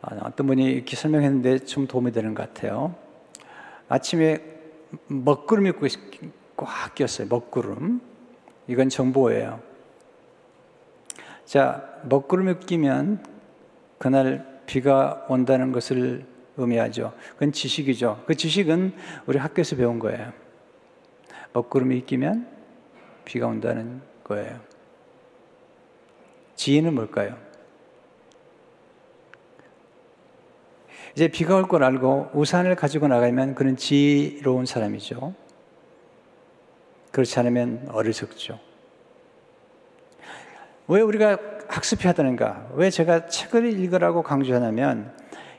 아, 0.01 0.17
어떤 0.25 0.49
분이 0.49 0.65
이렇게 0.65 0.97
설명했는데 0.97 1.67
좀 1.67 1.87
도움이 1.87 2.11
되는 2.11 2.35
것 2.35 2.53
같아요. 2.53 2.97
아침에 3.89 4.43
먹구름이 5.07 5.71
꽉 6.57 6.97
꼈어요. 6.97 7.29
먹구름. 7.29 8.01
이건 8.67 8.89
정보예요. 8.89 9.61
자, 11.45 12.01
먹구름이 12.09 12.59
끼면 12.67 13.25
그날 13.99 14.52
비가 14.67 15.25
온다는 15.29 15.73
것을 15.73 16.25
의미하죠. 16.57 17.13
그건 17.35 17.53
지식이죠. 17.53 18.25
그 18.27 18.35
지식은 18.35 18.95
우리 19.27 19.39
학교에서 19.39 19.77
배운 19.77 19.99
거예요. 19.99 20.33
먹구름이 21.53 22.07
끼면 22.07 22.47
비가 23.25 23.47
온다는 23.47 24.03
거예요. 24.25 24.61
지혜는 26.57 26.95
뭘까요? 26.95 27.37
이제 31.15 31.29
비가 31.29 31.57
올 31.57 31.65
걸 31.65 31.85
알고 31.85 32.31
우산을 32.33 32.75
가지고 32.75 33.09
나가면 33.09 33.55
그는 33.55 33.77
지혜로운 33.77 34.65
사람이죠. 34.67 35.35
그렇지 37.11 37.39
않으면 37.39 37.89
어리석죠. 37.91 38.59
왜 40.89 41.01
우리가 41.01 41.37
학습해야 41.73 42.13
되는가? 42.13 42.69
왜 42.75 42.91
제가 42.91 43.27
책을 43.27 43.65
읽으라고 43.65 44.23
강조하냐면 44.23 45.13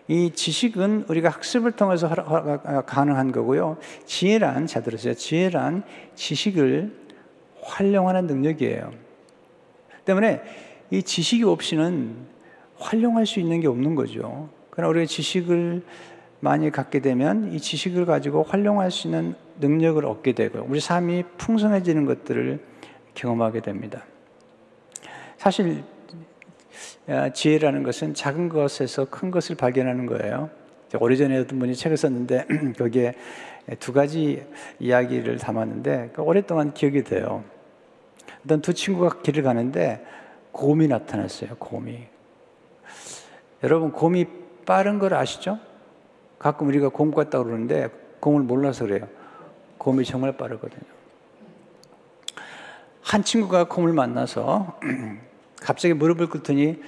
이 0.08 0.32
지식은 0.32 1.06
우리가 1.08 1.30
학습을 1.30 1.72
통해서 1.72 2.10
가능한 2.86 3.32
거고요. 3.32 3.78
지혜란, 4.06 4.68
잘 4.68 4.84
들으세요. 4.84 5.14
지혜란 5.14 5.84
지식을 6.16 6.94
활용하는 7.62 8.28
능력이에요. 8.28 8.92
때문에 10.06 10.42
이 10.92 11.02
지식이 11.02 11.44
없이는 11.46 12.16
활용할 12.78 13.26
수 13.26 13.40
있는 13.40 13.62
게 13.62 13.68
없는 13.68 13.96
거죠. 13.96 14.50
그러나 14.70 14.90
우리가 14.90 15.06
지식을 15.06 15.84
많이 16.42 16.70
갖게 16.70 17.00
되면 17.00 17.54
이 17.54 17.60
지식을 17.60 18.06
가지고 18.06 18.44
활용할 18.44 18.92
수 18.92 19.08
있는 19.08 19.36
능력을 19.62 20.06
얻게 20.06 20.34
되고 20.34 20.66
우리 20.68 20.82
삶이 20.82 21.24
풍성해지는 21.38 22.06
것들을 22.06 22.60
경험하게 23.14 23.62
됩니다. 23.62 24.04
사실 25.38 25.84
지혜라는 27.34 27.84
것은 27.84 28.14
작은 28.14 28.50
것에서 28.50 29.06
큰 29.06 29.32
것을 29.32 29.56
발견하는 29.56 30.06
거예요. 30.06 30.50
오래전에 31.00 31.38
어떤 31.38 31.60
분이 31.60 31.76
책을 31.76 31.98
썼는데 31.98 32.46
거기에 32.78 33.14
두 33.80 33.94
가지 33.94 34.46
이야기를 34.80 35.38
담았는데 35.38 36.12
그 36.14 36.22
오랫동안 36.22 36.74
기억이 36.74 37.04
돼요. 37.04 37.44
어떤 38.46 38.62
두 38.62 38.74
친구가 38.74 39.22
길을 39.22 39.44
가는데 39.44 40.06
곰이 40.52 40.88
나타났어요. 40.88 41.56
곰이. 41.58 42.08
여러분 43.64 43.92
곰이 43.92 44.26
빠른 44.66 45.00
걸 45.00 45.14
아시죠? 45.14 45.60
가끔 46.38 46.68
우리가 46.68 46.90
곰 46.90 47.12
같다고 47.12 47.46
그러는데 47.46 47.90
곰을 48.20 48.44
몰라서 48.44 48.86
그래요. 48.86 49.08
곰이 49.78 50.06
정말 50.06 50.38
빠르거든요. 50.38 50.84
한 53.02 53.24
친구가 53.24 53.66
곰을 53.66 53.94
만나서 53.94 54.80
갑자기 55.64 55.94
무릎을 55.94 56.28
꿇더니 56.28 56.82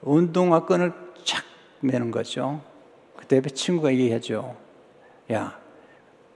운동화 0.00 0.64
끈을 0.64 0.92
착 1.24 1.44
매는 1.80 2.10
거죠. 2.10 2.62
그때 3.16 3.40
친구가 3.40 3.92
얘기하죠. 3.92 4.56
야, 5.32 5.58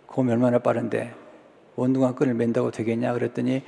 곰이 0.06 0.30
얼마나 0.30 0.58
빠른데 0.58 1.14
운동화 1.76 2.14
끈을 2.14 2.34
맨다고 2.34 2.70
되겠냐? 2.70 3.14
그랬더니 3.14 3.62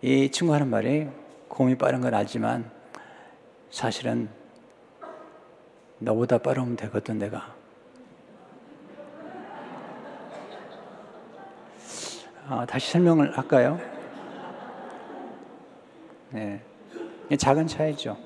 이 0.00 0.30
친구 0.30 0.54
하는 0.54 0.68
말이 0.68 1.06
곰이 1.48 1.76
빠른 1.76 2.00
건 2.00 2.14
알지만 2.14 2.70
사실은 3.70 4.28
너보다 5.98 6.38
빠르면 6.38 6.76
되거든, 6.76 7.18
내가. 7.18 7.54
아, 12.48 12.64
다시 12.66 12.92
설명을 12.92 13.36
할까요? 13.36 13.78
네. 16.30 16.62
작은 17.34 17.66
차이죠. 17.66 18.16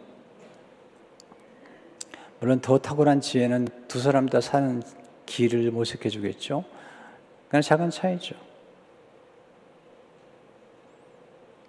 물론 2.39 2.61
더 2.61 2.79
탁월한 2.79 3.21
지혜는 3.21 3.69
두 3.89 4.01
사람 4.01 4.27
다 4.27 4.41
사는 4.41 4.83
길을 5.27 5.71
모색해 5.71 6.09
주겠죠. 6.09 6.65
그냥 7.49 7.63
작은 7.63 7.91
차이죠. 7.91 8.35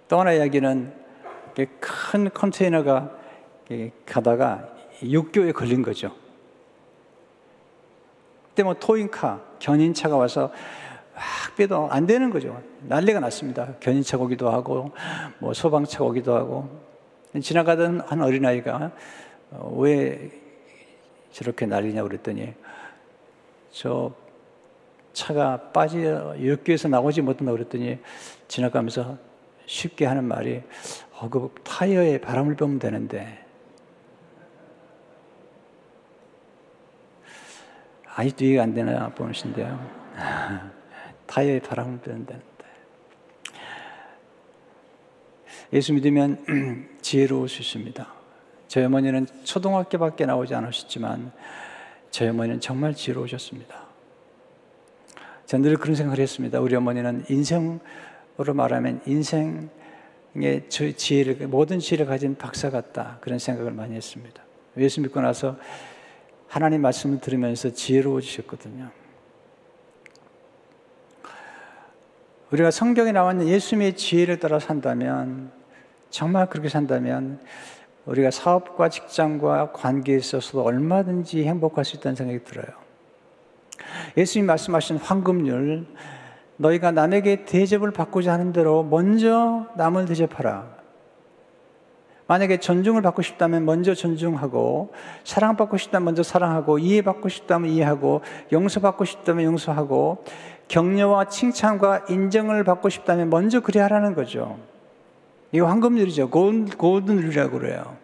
또 0.08 0.20
하나 0.20 0.34
이야기는 0.34 0.94
큰 1.80 2.30
컨테이너가 2.30 3.12
가다가 4.06 4.70
육교에 5.02 5.52
걸린 5.52 5.82
거죠. 5.82 6.16
그때 8.50 8.64
뭐 8.64 8.74
토인카, 8.74 9.42
견인차가 9.60 10.18
와서 10.18 10.52
막 11.16 11.56
빼도 11.56 11.88
안 11.90 12.06
되는 12.06 12.30
거죠. 12.30 12.62
난리가 12.82 13.22
났습니다. 13.22 13.76
견인차 13.80 14.18
오기도 14.18 14.50
하고, 14.50 14.92
뭐 15.40 15.54
소방차 15.54 16.04
오기도 16.04 16.36
하고. 16.36 16.91
지나가던 17.40 18.02
한 18.02 18.22
어린아이가 18.22 18.92
어, 19.52 19.76
왜 19.78 20.32
저렇게 21.32 21.66
난리냐 21.66 22.04
그랬더니 22.04 22.54
저 23.72 24.14
차가 25.14 25.72
빠져 25.72 26.38
육교에서 26.38 26.88
나오지 26.90 27.22
못한다고 27.22 27.58
그랬더니 27.58 28.00
지나가면서 28.48 29.18
쉽게 29.66 30.06
하는 30.06 30.26
말이 30.26 30.62
어, 31.14 31.30
그 31.30 31.54
타이어에 31.64 32.20
바람을 32.20 32.56
빼면 32.56 32.80
되는데 32.80 33.42
아직도 38.14 38.44
이해가 38.44 38.64
안 38.64 38.74
되나 38.74 39.10
보시는데요. 39.10 39.80
타이어에 41.28 41.60
바람을 41.60 42.02
빼면 42.02 42.26
되는데. 42.26 42.51
예수 45.74 45.94
믿으면 45.94 46.90
지혜로울 47.02 47.48
수 47.48 47.62
있습니다. 47.62 48.08
저희 48.68 48.86
어머니는 48.86 49.28
초등학교밖에 49.44 50.26
나오지 50.26 50.54
않으셨지만 50.56 51.32
저희 52.10 52.30
어머니는 52.30 52.60
정말 52.60 52.94
지혜로우셨습니다. 52.94 53.82
저는 55.46 55.64
늘 55.64 55.78
그런 55.78 55.96
생각을 55.96 56.20
했습니다. 56.20 56.60
우리 56.60 56.76
어머니는 56.76 57.26
인생으로 57.30 58.54
말하면 58.54 59.02
인생의 59.06 59.70
지혜를, 60.70 61.48
모든 61.48 61.80
지혜를 61.80 62.06
가진 62.06 62.36
박사 62.36 62.70
같다. 62.70 63.18
그런 63.22 63.40
생각을 63.40 63.72
많이 63.72 63.96
했습니다. 63.96 64.42
예수 64.78 65.02
믿고 65.02 65.20
나서 65.20 65.58
하나님 66.48 66.82
말씀을 66.82 67.20
들으면서 67.20 67.74
지혜로워지셨거든요. 67.74 68.90
우리가 72.52 72.72
성경에 72.72 73.14
나와 73.14 73.32
있는 73.32 73.48
예수님의 73.48 73.96
지혜를 73.96 74.40
따라 74.40 74.60
산다면, 74.60 75.52
정말 76.12 76.48
그렇게 76.48 76.70
산다면, 76.70 77.40
우리가 78.06 78.30
사업과 78.30 78.90
직장과 78.90 79.72
관계에 79.72 80.18
있어서도 80.18 80.64
얼마든지 80.64 81.46
행복할 81.46 81.86
수 81.86 81.98
있다는 81.98 82.16
생각이 82.16 82.44
들어요. 82.44 82.68
예수님 84.18 84.46
말씀하신 84.46 84.98
황금률, 84.98 85.88
너희가 86.58 86.92
남에게 86.92 87.46
대접을 87.46 87.92
받고자 87.92 88.34
하는 88.34 88.54
대로 88.54 88.84
먼저 88.84 89.68
남을 89.76 90.06
대접하라. 90.06 90.82
만약에 92.28 92.58
존중을 92.58 93.02
받고 93.02 93.22
싶다면 93.22 93.66
먼저 93.66 93.94
존중하고, 93.94 94.94
사랑받고 95.24 95.78
싶다면 95.78 96.06
먼저 96.06 96.24
사랑하고, 96.24 96.80
이해받고 96.80 97.30
싶다면 97.30 97.70
이해하고, 97.72 98.22
용서받고 98.52 99.06
싶다면 99.06 99.46
용서하고, 99.46 100.24
격려와 100.68 101.26
칭찬과 101.26 102.06
인정을 102.10 102.64
받고 102.64 102.90
싶다면 102.90 103.30
먼저 103.30 103.60
그래 103.60 103.82
하라는 103.82 104.14
거죠. 104.14 104.58
이거 105.52 105.66
황금률이죠. 105.68 106.30
골든 106.30 107.18
룰이라고 107.18 107.60
그래요. 107.60 107.98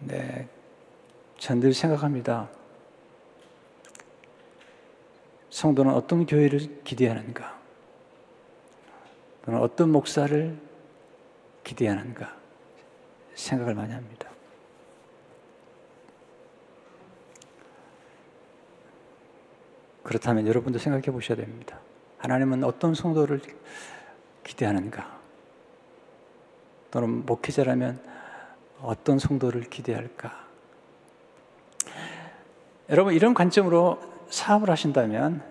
네. 0.00 0.48
전 1.38 1.60
늘 1.60 1.72
생각합니다. 1.72 2.48
성도는 5.50 5.92
어떤 5.94 6.26
교회를 6.26 6.82
기대하는가? 6.84 7.58
또는 9.44 9.60
어떤 9.60 9.90
목사를 9.90 10.56
기대하는가? 11.64 12.36
생각을 13.34 13.74
많이 13.74 13.92
합니다. 13.92 14.28
그렇다면 20.02 20.46
여러분도 20.46 20.78
생각해 20.78 21.06
보셔야 21.06 21.36
됩니다. 21.36 21.80
하나님은 22.18 22.64
어떤 22.64 22.94
성도를 22.94 23.40
기대하는가? 24.44 25.18
또는 26.90 27.24
목회자라면 27.26 28.00
어떤 28.82 29.18
성도를 29.18 29.62
기대할까? 29.62 30.46
여러분, 32.90 33.14
이런 33.14 33.34
관점으로 33.34 34.00
사업을 34.30 34.70
하신다면 34.70 35.42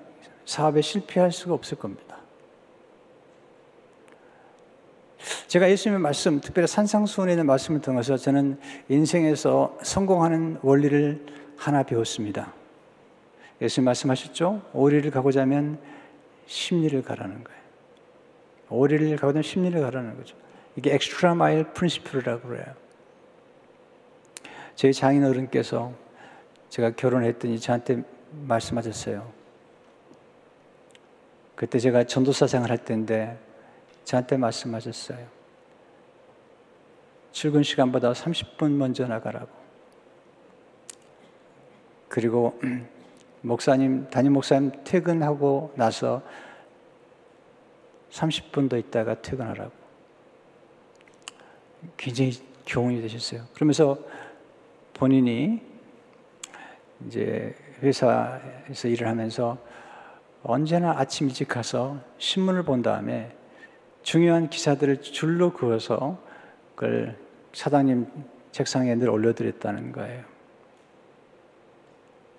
사업에 0.45 0.81
실패할 0.81 1.31
수가 1.31 1.53
없을 1.53 1.77
겁니다. 1.77 2.17
제가 5.47 5.69
예수님의 5.69 6.01
말씀, 6.01 6.41
특별히 6.41 6.67
산상수훈에 6.67 7.33
있는 7.33 7.45
말씀을 7.45 7.81
통해서 7.81 8.17
저는 8.17 8.59
인생에서 8.89 9.77
성공하는 9.81 10.59
원리를 10.61 11.25
하나 11.57 11.83
배웠습니다. 11.83 12.53
예수님 13.61 13.85
말씀하셨죠? 13.85 14.61
오리를 14.73 15.09
가고자 15.11 15.41
하면 15.41 15.79
십리를 16.47 17.01
가라는 17.03 17.43
거예요. 17.43 17.59
오리를 18.69 19.21
하면 19.21 19.43
십리를 19.43 19.79
가라는 19.79 20.17
거죠. 20.17 20.35
이게 20.75 20.93
extra 20.93 21.35
mile 21.35 21.65
principle이라고 21.65 22.47
그래요. 22.47 22.65
저희 24.75 24.93
장인 24.93 25.23
어른께서 25.23 25.93
제가 26.69 26.91
결혼했더니 26.91 27.59
저한테 27.59 28.03
말씀하셨어요. 28.31 29.31
그때 31.55 31.79
제가 31.79 32.03
전도사 32.03 32.45
생활할 32.47 32.77
때인데 32.77 33.37
저한테 34.03 34.37
말씀하셨어요. 34.37 35.25
출근 37.31 37.63
시간보다 37.63 38.13
30분 38.13 38.71
먼저 38.71 39.07
나가라고. 39.07 39.49
그리고 42.07 42.59
목사님, 43.47 44.09
담임 44.09 44.33
목사님 44.33 44.71
퇴근하고 44.83 45.73
나서 45.75 46.21
30분 48.11 48.69
더 48.69 48.77
있다가 48.77 49.21
퇴근하라고. 49.21 49.71
굉장히 51.95 52.31
교훈이 52.65 53.01
되셨어요. 53.01 53.45
그러면서 53.53 53.97
본인이 54.93 55.61
이제 57.05 57.55
회사에서 57.81 58.87
일을 58.87 59.07
하면서 59.07 59.57
언제나 60.43 60.97
아침 60.97 61.27
일찍 61.27 61.47
가서 61.47 61.99
신문을 62.17 62.63
본 62.63 62.81
다음에 62.81 63.35
중요한 64.01 64.49
기사들을 64.49 65.01
줄로 65.01 65.53
그어서 65.53 66.17
그걸 66.75 67.17
사장님 67.53 68.07
책상에 68.51 68.95
늘 68.95 69.09
올려드렸다는 69.09 69.91
거예요. 69.91 70.36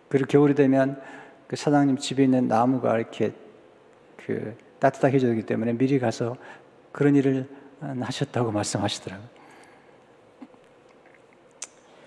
그리고 0.09 0.27
겨울이 0.27 0.55
되면 0.55 1.01
그 1.47 1.57
사장님 1.57 1.99
집에 1.99 2.25
있는 2.25 2.49
나무가 2.49 2.97
이렇게 2.97 3.33
그 4.17 4.57
따뜻하게 4.79 5.17
해주기 5.17 5.43
때문에 5.43 5.73
미리 5.73 5.99
가서 5.99 6.37
그런 6.93 7.17
일을 7.17 7.49
하셨다고 7.81 8.51
말씀하시더라고요. 8.53 9.29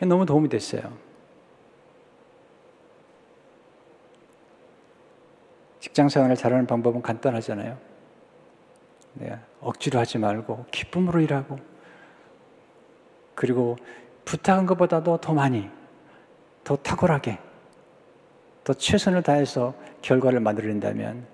너무 0.02 0.26
도움이 0.26 0.50
됐어요. 0.50 0.82
직장 5.80 6.10
생활을 6.10 6.36
잘하는 6.36 6.68
방법은 6.68 7.02
간단하잖아요. 7.02 7.78
네, 9.16 9.38
억지로 9.60 10.00
하지 10.00 10.18
말고 10.18 10.66
기쁨으로 10.72 11.20
일하고 11.20 11.60
그리고 13.36 13.78
부탁한 14.26 14.66
것보다도 14.68 15.18
더 15.18 15.34
많이, 15.34 15.70
더 16.64 16.76
탁월하게, 16.78 17.40
더 18.64 18.74
최선을 18.74 19.24
다해서 19.24 19.74
결과를 20.02 20.40
만들어낸다면 20.40 21.26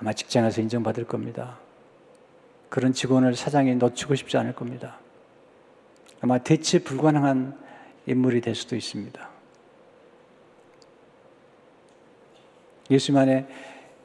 아마 0.00 0.12
직장에서 0.12 0.60
인정받을 0.60 1.04
겁니다. 1.04 1.58
그런 2.68 2.92
직원을 2.92 3.34
사장이 3.34 3.74
놓치고 3.76 4.14
싶지 4.14 4.36
않을 4.36 4.54
겁니다. 4.54 4.98
아마 6.20 6.38
대체 6.38 6.78
불가능한 6.78 7.58
인물이 8.06 8.40
될 8.40 8.54
수도 8.54 8.76
있습니다. 8.76 9.28
안에 13.16 13.46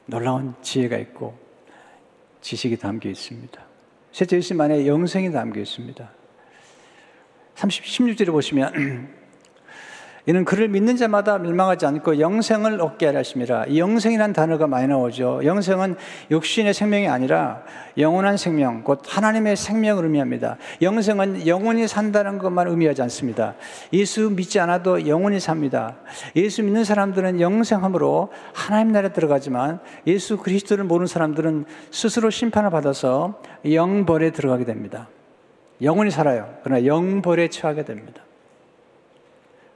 놀라운 0.06 0.54
지혜가 0.62 0.96
있고 0.98 1.36
지식이 2.40 2.76
담겨 2.76 3.08
있습니다. 3.08 3.64
셋째 4.12 4.36
안에 4.60 4.86
영생이 4.86 5.32
담겨 5.32 5.60
있습니다. 5.60 6.10
30, 7.54 7.84
16절에 7.84 8.30
보시면 8.30 9.14
이는 10.26 10.46
그를 10.46 10.68
믿는 10.68 10.96
자마다 10.96 11.36
멸망하지 11.36 11.84
않고 11.84 12.18
영생을 12.18 12.80
얻게 12.80 13.06
하려 13.06 13.18
하심이라. 13.18 13.66
이 13.66 13.78
영생이라는 13.78 14.32
단어가 14.32 14.66
많이 14.66 14.88
나오죠. 14.88 15.42
영생은 15.44 15.96
육신의 16.30 16.72
생명이 16.72 17.08
아니라 17.08 17.62
영원한 17.98 18.38
생명, 18.38 18.82
곧 18.84 19.02
하나님의 19.06 19.56
생명을 19.56 20.04
의미합니다. 20.04 20.56
영생은 20.80 21.46
영원히 21.46 21.86
산다는 21.86 22.38
것만 22.38 22.68
의미하지 22.68 23.02
않습니다. 23.02 23.54
예수 23.92 24.30
믿지 24.30 24.58
않아도 24.60 25.06
영원히 25.06 25.38
삽니다. 25.40 25.96
예수 26.36 26.62
믿는 26.62 26.84
사람들은 26.84 27.40
영생함으로 27.40 28.32
하나님 28.54 28.92
나라에 28.92 29.12
들어가지만 29.12 29.80
예수 30.06 30.38
그리스도를 30.38 30.84
모르는 30.84 31.06
사람들은 31.06 31.66
스스로 31.90 32.30
심판을 32.30 32.70
받아서 32.70 33.42
영벌에 33.70 34.30
들어가게 34.30 34.64
됩니다. 34.64 35.08
영원히 35.82 36.10
살아요. 36.10 36.54
그러나 36.62 36.86
영벌에 36.86 37.48
처하게 37.48 37.84
됩니다. 37.84 38.22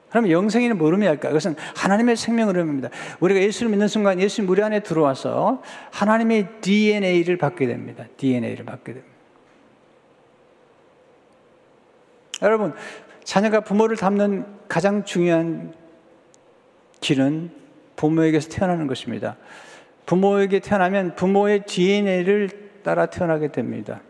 그러면 0.09 0.31
영생이는 0.31 0.77
뭘 0.77 0.93
의미할까? 0.93 1.29
그것은 1.29 1.55
하나님의 1.75 2.15
생명을 2.15 2.57
의미합니다. 2.57 2.89
우리가 3.19 3.39
예수를 3.41 3.69
믿는 3.69 3.87
순간 3.87 4.19
예수 4.19 4.43
우리 4.47 4.63
안에 4.63 4.81
들어와서 4.81 5.61
하나님의 5.91 6.47
DNA를 6.61 7.37
받게 7.37 7.67
됩니다. 7.67 8.05
DNA를 8.17 8.65
받게 8.65 8.93
됩니다. 8.93 9.15
여러분, 12.41 12.73
자녀가 13.23 13.59
부모를 13.59 13.97
닮는 13.97 14.45
가장 14.67 15.03
중요한 15.03 15.73
길은 17.01 17.51
부모에게서 17.95 18.49
태어나는 18.49 18.87
것입니다. 18.87 19.37
부모에게 20.05 20.59
태어나면 20.59 21.15
부모의 21.15 21.65
DNA를 21.65 22.49
따라 22.83 23.05
태어나게 23.07 23.51
됩니다. 23.51 24.01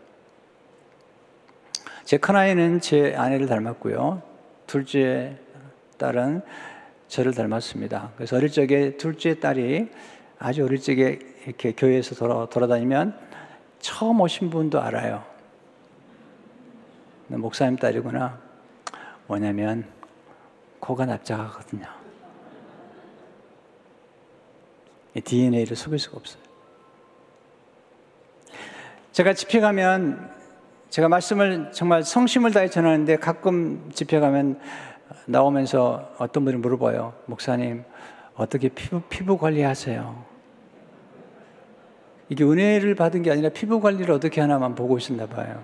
제 2.04 2.16
큰아이는 2.16 2.80
제 2.80 3.14
아내를 3.14 3.46
닮았고요. 3.46 4.22
둘째 4.66 5.36
딸은 6.00 6.42
저를 7.08 7.34
닮았습니다. 7.34 8.12
그래서 8.16 8.36
어릴 8.36 8.50
적에 8.50 8.96
둘째 8.96 9.38
딸이 9.38 9.90
아주 10.38 10.64
어릴 10.64 10.80
적에 10.80 11.18
이렇게 11.44 11.72
교회에서 11.72 12.14
돌아, 12.14 12.46
돌아다니면 12.46 13.16
처음 13.78 14.20
오신 14.20 14.50
분도 14.50 14.80
알아요. 14.80 15.24
목사님 17.28 17.76
딸이구나. 17.76 18.38
뭐냐면 19.26 19.84
코가 20.80 21.06
납작하거든요. 21.06 21.86
DNA를 25.22 25.76
속일 25.76 25.98
수가 25.98 26.16
없어요. 26.16 26.42
제가 29.12 29.34
집회 29.34 29.60
가면 29.60 30.30
제가 30.88 31.08
말씀을 31.08 31.70
정말 31.72 32.02
성심을 32.02 32.52
다해 32.52 32.68
전하는데 32.68 33.16
가끔 33.16 33.90
집회 33.92 34.18
가면 34.18 34.58
나오면서 35.26 36.14
어떤 36.18 36.44
분이 36.44 36.56
물어봐요. 36.58 37.14
목사님, 37.26 37.84
어떻게 38.34 38.68
피부, 38.68 39.00
피부 39.02 39.38
관리하세요? 39.38 40.24
이게 42.28 42.44
은혜를 42.44 42.94
받은 42.94 43.22
게 43.22 43.30
아니라 43.30 43.48
피부 43.48 43.80
관리를 43.80 44.14
어떻게 44.14 44.40
하나만 44.40 44.74
보고 44.74 44.96
있었나 44.96 45.26
봐요. 45.26 45.62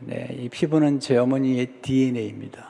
네, 0.00 0.28
이 0.32 0.48
피부는 0.48 0.98
제 0.98 1.16
어머니의 1.16 1.66
DNA입니다. 1.82 2.68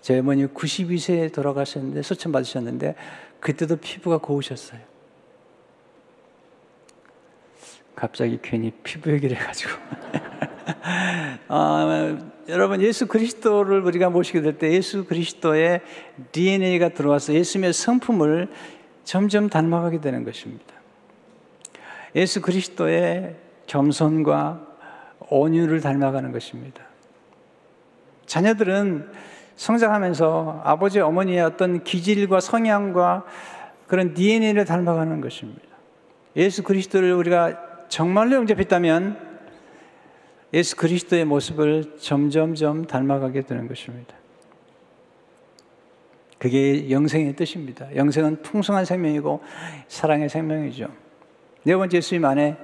제 0.00 0.18
어머니 0.18 0.46
92세에 0.46 1.32
돌아가셨는데, 1.32 2.02
소천 2.02 2.32
받으셨는데, 2.32 2.94
그때도 3.40 3.76
피부가 3.76 4.18
고우셨어요. 4.18 4.80
갑자기 7.94 8.38
괜히 8.42 8.70
피부 8.82 9.12
얘기를 9.12 9.36
해가지고. 9.36 9.70
아, 11.48 12.18
여러분 12.48 12.82
예수 12.82 13.06
그리스도를 13.06 13.80
우리가 13.80 14.10
모시게 14.10 14.42
될 14.42 14.58
때 14.58 14.70
예수 14.72 15.04
그리스도의 15.04 15.80
DNA가 16.32 16.90
들어와서 16.90 17.32
예수님의 17.32 17.72
성품을 17.72 18.48
점점 19.04 19.48
닮아가게 19.48 20.00
되는 20.00 20.24
것입니다. 20.24 20.74
예수 22.14 22.40
그리스도의 22.42 23.36
겸손과 23.66 24.66
온유를 25.30 25.80
닮아가는 25.80 26.32
것입니다. 26.32 26.82
자녀들은 28.26 29.10
성장하면서 29.56 30.62
아버지 30.64 31.00
어머니의 31.00 31.40
어떤 31.40 31.82
기질과 31.82 32.40
성향과 32.40 33.24
그런 33.86 34.14
DNA를 34.14 34.64
닮아가는 34.64 35.20
것입니다. 35.20 35.62
예수 36.36 36.62
그리스도를 36.62 37.12
우리가 37.12 37.86
정말로 37.88 38.36
영접했다면 38.36 39.33
예수 40.54 40.76
그리스도의 40.76 41.24
모습을 41.24 41.96
점점점 41.98 42.86
닮아가게 42.86 43.42
되는 43.42 43.66
것입니다. 43.66 44.14
그게 46.38 46.90
영생의 46.90 47.34
뜻입니다. 47.34 47.94
영생은 47.96 48.42
풍성한 48.42 48.84
생명이고 48.84 49.42
사랑의 49.88 50.28
생명이죠. 50.28 50.88
네 51.64 51.74
번째 51.74 51.96
예수님 51.96 52.24
안에 52.24 52.56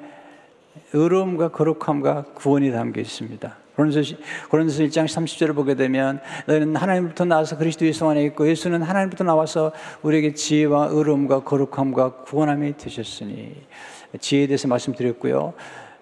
의로움과 0.93 1.51
거룩함과 1.51 2.27
구원이 2.35 2.71
담겨 2.71 3.01
있습니다. 3.01 3.57
고린도서 3.75 4.83
1장 4.85 5.07
30절을 5.07 5.55
보게 5.55 5.75
되면 5.75 6.21
너희는 6.47 6.77
하나님부터 6.77 7.25
나와서 7.25 7.57
그리스도 7.57 7.87
예수 7.87 8.07
안에 8.07 8.23
있고 8.27 8.47
예수는 8.47 8.83
하나님부터 8.83 9.25
나와서 9.25 9.73
우리에게 10.03 10.35
지혜와 10.35 10.89
의로움과 10.91 11.45
거룩함과 11.45 12.23
구원함이 12.25 12.77
되셨으니 12.77 13.57
지혜에 14.21 14.47
대해서 14.47 14.69
말씀드렸고요. 14.69 15.55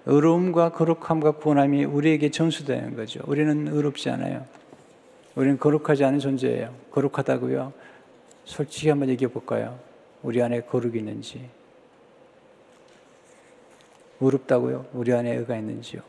의로움과 0.07 0.73
거룩함과 0.73 1.33
구원함이 1.33 1.85
우리에게 1.85 2.31
전수되는 2.31 2.97
거죠. 2.97 3.21
우리는 3.27 3.69
의롭지 3.69 4.11
않아요. 4.11 4.47
우리는 5.35 5.59
거룩하지 5.59 6.05
않은 6.05 6.19
존재예요. 6.19 6.75
거룩하다고요? 6.91 7.73
솔직히 8.45 8.89
한번 8.89 9.09
얘기해 9.11 9.31
볼까요? 9.31 9.79
우리 10.23 10.43
안에 10.43 10.63
거룩이 10.63 10.99
있는지. 10.99 11.49
어렵다고요? 14.21 14.87
우리 14.95 15.13
안에 15.13 15.37
의가 15.37 15.57
있는지요? 15.57 16.03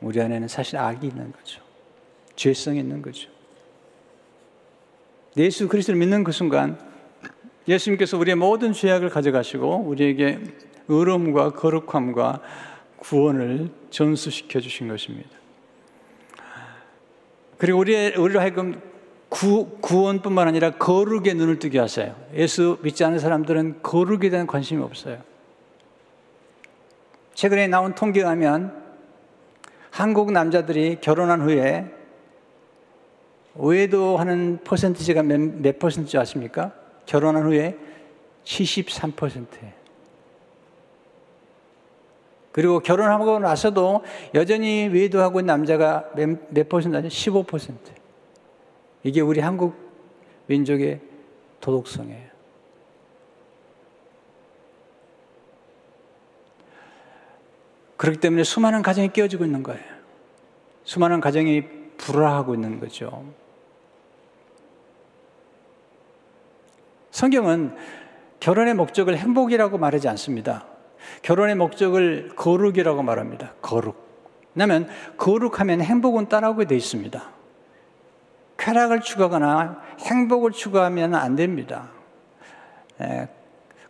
우리 0.00 0.20
안에는 0.20 0.46
사실 0.48 0.76
악이 0.76 1.06
있는 1.06 1.32
거죠. 1.32 1.62
죄성이 2.36 2.80
있는 2.80 3.00
거죠. 3.02 3.30
예수 5.36 5.66
그리스도를 5.66 5.98
믿는 5.98 6.22
그 6.22 6.30
순간 6.30 6.78
예수님께서 7.66 8.18
우리의 8.18 8.36
모든 8.36 8.72
죄악을 8.72 9.08
가져가시고 9.08 9.78
우리에게 9.86 10.40
의로움과 10.88 11.50
거룩함과 11.50 12.40
구원을 12.96 13.70
전수시켜 13.90 14.60
주신 14.60 14.88
것입니다. 14.88 15.30
그리고 17.58 17.78
우리의, 17.78 18.16
우리로 18.16 18.40
하여금 18.40 18.80
구, 19.28 19.78
구원뿐만 19.80 20.48
아니라 20.48 20.70
거룩에 20.70 21.34
눈을 21.34 21.58
뜨게 21.58 21.78
하세요. 21.78 22.14
예수 22.34 22.78
믿지 22.82 23.04
않는 23.04 23.18
사람들은 23.18 23.82
거룩에 23.82 24.30
대한 24.30 24.46
관심이 24.46 24.82
없어요. 24.82 25.18
최근에 27.34 27.66
나온 27.66 27.94
통계에 27.94 28.22
하면 28.22 28.82
한국 29.90 30.32
남자들이 30.32 30.98
결혼한 31.00 31.40
후에 31.42 31.92
외도하는 33.56 34.60
퍼센트지가 34.64 35.22
몇, 35.22 35.40
몇 35.40 35.78
퍼센트 35.78 36.16
아십니까? 36.16 36.72
결혼한 37.06 37.44
후에 37.44 37.76
73%예요. 38.44 39.83
그리고 42.54 42.78
결혼하고 42.78 43.40
나서도 43.40 44.04
여전히 44.34 44.86
외도하고 44.86 45.40
있는 45.40 45.52
남자가 45.54 46.08
몇, 46.14 46.38
몇 46.50 46.68
퍼센트 46.68 46.96
아니요 46.96 47.08
15%. 47.08 47.74
이게 49.02 49.20
우리 49.20 49.40
한국 49.40 49.74
민족의 50.46 51.00
도덕성이에요. 51.60 52.28
그렇기 57.96 58.20
때문에 58.20 58.44
수많은 58.44 58.82
가정이 58.82 59.12
깨어지고 59.12 59.44
있는 59.44 59.64
거예요. 59.64 59.82
수많은 60.84 61.20
가정이 61.20 61.64
불화하고 61.96 62.54
있는 62.54 62.78
거죠. 62.78 63.24
성경은 67.10 67.74
결혼의 68.38 68.74
목적을 68.74 69.18
행복이라고 69.18 69.76
말하지 69.76 70.06
않습니다. 70.10 70.73
결혼의 71.22 71.54
목적을 71.54 72.30
거룩이라고 72.36 73.02
말합니다. 73.02 73.52
거룩. 73.62 74.02
왜냐하면 74.54 74.88
거룩하면 75.16 75.80
행복은 75.80 76.28
따라오게 76.28 76.66
돼 76.66 76.76
있습니다. 76.76 77.22
쾌락을 78.56 79.00
추구하거나 79.00 79.80
행복을 80.00 80.52
추구하면 80.52 81.14
안 81.14 81.36
됩니다. 81.36 81.90
에, 83.00 83.28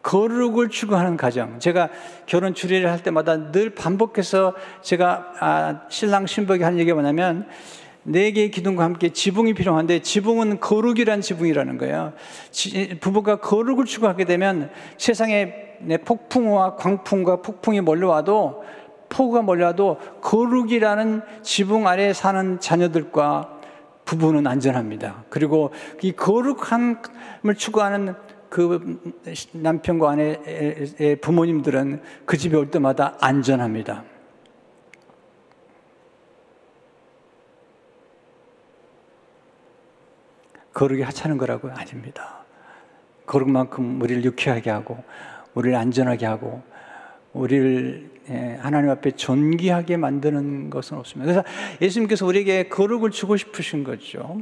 거룩을 0.02 0.68
추구하는 0.68 1.16
가정. 1.16 1.58
제가 1.58 1.88
결혼 2.26 2.54
주례를 2.54 2.90
할 2.90 3.02
때마다 3.02 3.50
늘 3.50 3.70
반복해서 3.70 4.54
제가 4.82 5.32
아, 5.40 5.80
신랑 5.88 6.26
신부에게 6.26 6.62
하는 6.62 6.78
얘기가 6.78 6.94
뭐냐면 6.94 7.48
네 8.04 8.30
개의 8.32 8.50
기둥과 8.50 8.84
함께 8.84 9.08
지붕이 9.08 9.54
필요한데 9.54 10.00
지붕은 10.00 10.60
거룩이란 10.60 11.20
지붕이라는 11.20 11.78
거예요. 11.78 12.12
지, 12.50 12.98
부부가 13.00 13.36
거룩을 13.36 13.86
추구하게 13.86 14.24
되면 14.26 14.70
세상에 14.98 15.78
폭풍과 16.04 16.76
광풍과 16.76 17.42
폭풍이 17.42 17.80
몰려와도 17.80 18.62
폭우가 19.08 19.42
몰려와도 19.42 19.98
거룩이라는 20.20 21.22
지붕 21.42 21.86
아래에 21.86 22.12
사는 22.12 22.60
자녀들과 22.60 23.50
부부는 24.04 24.46
안전합니다. 24.46 25.24
그리고 25.30 25.70
이 26.02 26.12
거룩함을 26.12 27.54
추구하는 27.56 28.14
그 28.50 29.00
남편과 29.52 30.10
아내의 30.10 31.16
부모님들은 31.20 32.02
그 32.26 32.36
집에 32.36 32.56
올 32.56 32.70
때마다 32.70 33.16
안전합니다. 33.20 34.04
거룩이 40.74 41.02
하찮은 41.02 41.38
거라고 41.38 41.70
아닙니다. 41.70 42.44
거룩만큼 43.26 44.02
우리를 44.02 44.24
유쾌하게 44.24 44.70
하고, 44.70 45.02
우리를 45.54 45.76
안전하게 45.76 46.26
하고, 46.26 46.62
우리를 47.32 48.14
예, 48.30 48.58
하나님 48.60 48.90
앞에 48.90 49.12
존귀하게 49.12 49.98
만드는 49.98 50.70
것은 50.70 50.96
없습니다. 50.96 51.32
그래서 51.32 51.48
예수님께서 51.80 52.24
우리에게 52.24 52.68
거룩을 52.68 53.10
주고 53.10 53.36
싶으신 53.36 53.84
거죠. 53.84 54.40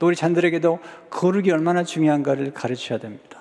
또 0.00 0.08
우리 0.08 0.16
잔들에게도 0.16 0.80
거룩이 1.10 1.50
얼마나 1.52 1.84
중요한가를 1.84 2.52
가르쳐야 2.52 2.98
됩니다. 2.98 3.38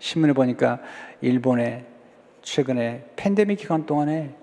신문에 0.00 0.32
보니까 0.32 0.80
일본에 1.20 1.86
최근에 2.42 3.04
팬데믹 3.16 3.58
기간 3.58 3.86
동안에 3.86 4.34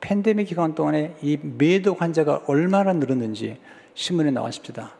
팬데믹 0.00 0.48
기간 0.48 0.74
동안에 0.74 1.16
이 1.22 1.38
매독 1.42 2.00
환자가 2.00 2.42
얼마나 2.46 2.92
늘었는지 2.92 3.58
신문에 3.94 4.30
나왔습니다. 4.30 4.94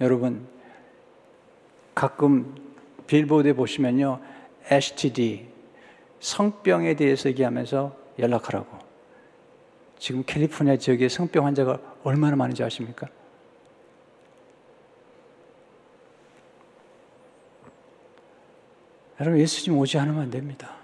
여러분 0.00 0.46
가끔 1.94 2.54
빌보드에 3.06 3.52
보시면요 3.52 4.20
STD 4.64 5.46
성병에 6.20 6.94
대해서 6.94 7.28
얘기하면서 7.28 7.96
연락하라고 8.18 8.78
지금 9.98 10.24
캘리포니아 10.24 10.76
지역에 10.76 11.08
성병 11.08 11.44
환자가 11.44 11.78
얼마나 12.02 12.36
많은지 12.36 12.62
아십니까? 12.62 13.08
여러분 19.20 19.38
예수님 19.38 19.78
오지 19.78 19.98
않으면 19.98 20.22
안 20.22 20.30
됩니다. 20.30 20.79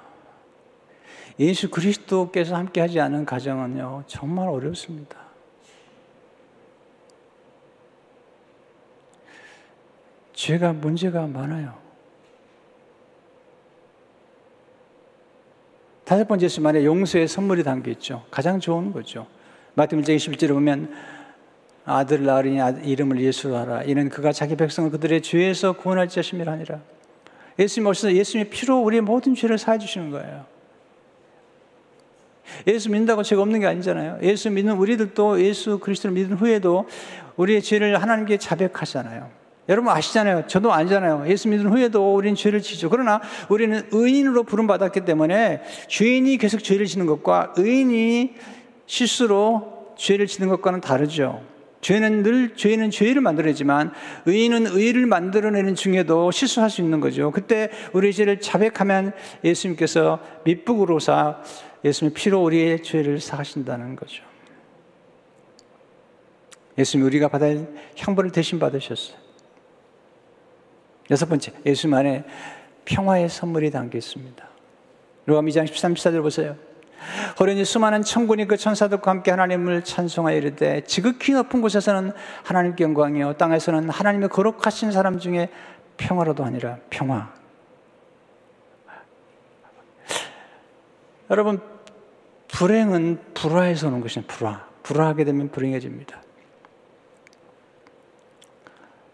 예수 1.38 1.70
그리스도께서 1.70 2.57
함께 2.57 2.81
하지 2.81 2.99
않은 3.01 3.25
가정은요 3.25 4.05
정말 4.07 4.49
어렵습니다. 4.49 5.18
죄가 10.33 10.72
문제가 10.75 11.27
많아요. 11.27 11.75
다섯 16.05 16.29
번째 16.29 16.46
수 16.46 16.61
만에 16.61 16.85
용서의 16.85 17.27
선물이 17.27 17.64
담겨 17.64 17.90
있죠. 17.92 18.25
가장 18.31 18.61
좋은 18.61 18.92
거죠. 18.92 19.27
마태복음 19.75 20.05
21절에 20.05 20.49
보면 20.51 20.94
아들 21.85 22.25
낳으니 22.25 22.59
이름을 22.88 23.20
예수로 23.20 23.57
하라. 23.57 23.83
이는 23.85 24.09
그가 24.09 24.33
자기 24.33 24.57
백성을 24.57 24.90
그들의 24.90 25.22
죄에서 25.22 25.72
구원할 25.72 26.09
자심이라 26.09 26.53
하니라. 26.53 26.81
예수님 27.59 27.88
오셔서 27.88 28.14
예수님의 28.14 28.51
피로 28.51 28.79
우리의 28.83 29.03
모든 29.03 29.35
죄를 29.35 29.59
사해 29.59 29.79
주시는 29.79 30.11
거예요. 30.11 30.56
예수 32.66 32.90
믿는다고 32.90 33.22
죄가 33.22 33.42
없는 33.42 33.61
게 33.61 33.66
아니잖아요. 33.66 34.18
예수 34.22 34.50
믿는 34.50 34.76
우리들도 34.76 35.42
예수 35.42 35.78
그리스도를 35.78 36.14
믿은 36.14 36.37
후에도 36.37 36.87
우리의 37.37 37.62
죄를 37.62 38.00
하나님께 38.00 38.38
자백하잖아요. 38.38 39.30
여러분 39.68 39.92
아시잖아요. 39.92 40.44
저도 40.46 40.72
알잖아요. 40.72 41.24
예수 41.28 41.48
믿은 41.48 41.66
후에도 41.66 42.14
우리는 42.14 42.37
죄를 42.37 42.62
지죠. 42.62 42.88
그러나 42.88 43.20
우리는 43.48 43.82
의인으로 43.90 44.44
부름받았기 44.44 45.04
때문에 45.04 45.62
죄인이 45.88 46.37
계속 46.38 46.62
죄를 46.62 46.87
지는 46.87 47.06
것과 47.06 47.54
의인이 47.56 48.35
실수로 48.87 49.94
죄를 49.96 50.26
지는 50.26 50.48
것과는 50.48 50.80
다르죠. 50.80 51.42
죄는 51.80 52.22
늘 52.22 52.54
죄는 52.56 52.90
죄를 52.90 53.20
만들어내지만 53.22 53.92
의인은 54.24 54.66
의를 54.66 55.06
만들어내는 55.06 55.74
중에도 55.74 56.30
실수할 56.30 56.70
수 56.70 56.80
있는 56.80 57.00
거죠. 57.00 57.30
그때 57.30 57.70
우리 57.92 58.12
죄를 58.12 58.40
자백하면 58.40 59.12
예수님께서 59.44 60.18
밑북으로사 60.44 61.38
예수님 61.87 62.12
피로 62.14 62.42
우리의 62.42 62.83
죄를 62.83 63.20
사하신다는 63.20 63.94
거죠. 63.94 64.25
예수님 66.76 67.07
우리가 67.07 67.28
받을 67.28 67.72
형벌을 67.95 68.32
대신 68.32 68.59
받으셨어요. 68.59 69.16
여섯 71.12 71.26
번째, 71.26 71.53
예수님 71.64 71.95
안에 71.95 72.24
평화의 72.84 73.28
선물이 73.28 73.70
담겨 73.70 73.99
있습니다. 73.99 74.49
로마 75.26 75.49
2장 75.49 75.64
13, 75.64 75.95
14절 75.95 76.22
보세요. 76.22 76.57
호련히 77.39 77.64
수많은 77.64 78.03
천군이 78.03 78.49
그 78.49 78.57
천사들과 78.57 79.09
함께 79.12 79.30
하나님을 79.30 79.84
찬송하여 79.84 80.37
이르되 80.37 80.80
지극히 80.82 81.34
높은 81.34 81.61
곳에서는 81.61 82.11
하나님께 82.43 82.82
영광이요 82.82 83.34
땅에서는 83.34 83.91
하나님의 83.91 84.28
거룩하신 84.28 84.91
사람 84.91 85.20
중에 85.20 85.51
평화로도 85.99 86.45
아니라 86.45 86.78
평화. 86.91 87.32
여러분 91.30 91.76
불행은 92.57 93.18
불화에서 93.34 93.88
오는 93.88 94.00
것이 94.00 94.18
불화. 94.22 94.66
불화하게 94.82 95.24
되면 95.24 95.50
불행해집니다. 95.50 96.22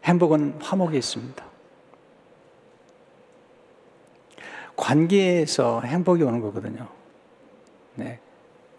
행복은 0.05 0.61
화목에 0.61 0.97
있습니다. 0.97 1.45
관계에서 4.77 5.81
행복이 5.81 6.23
오는 6.23 6.41
거거든요. 6.41 6.87
네. 7.97 8.21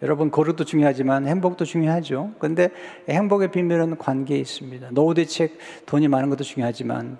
여러분 0.00 0.30
거룩도 0.30 0.64
중요하지만 0.64 1.26
행복도 1.26 1.66
중요하죠. 1.66 2.32
근데 2.38 2.70
행복의 3.06 3.50
비밀은 3.50 3.98
관계에 3.98 4.38
있습니다. 4.38 4.88
노후 4.92 5.12
대책 5.12 5.58
돈이 5.84 6.08
많은 6.08 6.30
것도 6.30 6.42
중요하지만 6.42 7.18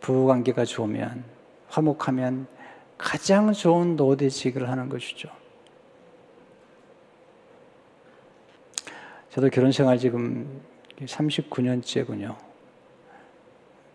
부부 0.00 0.26
관계가 0.26 0.66
좋으면 0.66 1.24
화목하면 1.68 2.48
가장 2.98 3.54
좋은 3.54 3.96
노대직을 3.96 4.68
하는 4.68 4.90
것이죠. 4.90 5.41
저도 9.32 9.48
결혼 9.48 9.72
생활 9.72 9.98
지금 9.98 10.60
39년째군요. 10.98 12.36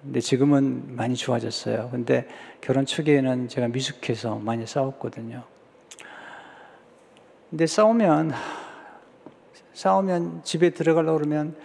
근데 0.01 0.19
지금은 0.19 0.95
많이 0.95 1.15
좋아졌어요. 1.15 1.89
근데 1.91 2.27
결혼 2.59 2.88
초기에는 2.88 3.47
제가 3.47 3.67
미숙해서 3.67 4.38
많이 4.38 4.65
싸웠거든요. 4.65 5.43
근데 7.51 7.67
싸우면, 7.67 8.31
싸우면 9.75 10.43
집에 10.43 10.71
들어가려고 10.71 11.19
그러면 11.19 11.55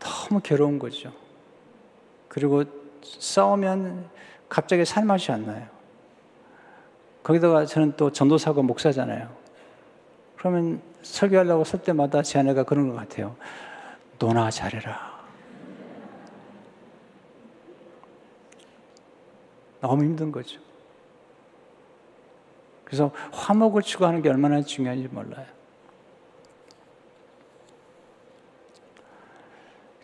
너무 0.00 0.40
괴로운 0.42 0.80
거죠. 0.80 1.12
그리고 2.26 2.64
싸우면 3.04 4.10
갑자기 4.48 4.84
살맛이 4.84 5.30
안 5.30 5.46
나요. 5.46 5.68
거기다가 7.22 7.66
저는 7.66 7.92
또 7.96 8.10
전도사고 8.10 8.64
목사잖아요. 8.64 9.28
그러면 10.36 10.82
설교하려고 11.12 11.64
설 11.64 11.82
때마다 11.82 12.22
제 12.22 12.38
아내가 12.38 12.62
그런 12.64 12.88
것 12.88 12.94
같아요. 12.94 13.36
너나 14.18 14.50
잘해라. 14.50 15.16
너무 19.80 20.02
힘든 20.04 20.32
거죠. 20.32 20.60
그래서 22.84 23.10
화목을 23.32 23.82
추구하는 23.82 24.22
게 24.22 24.28
얼마나 24.28 24.62
중요한지 24.62 25.08
몰라요. 25.08 25.46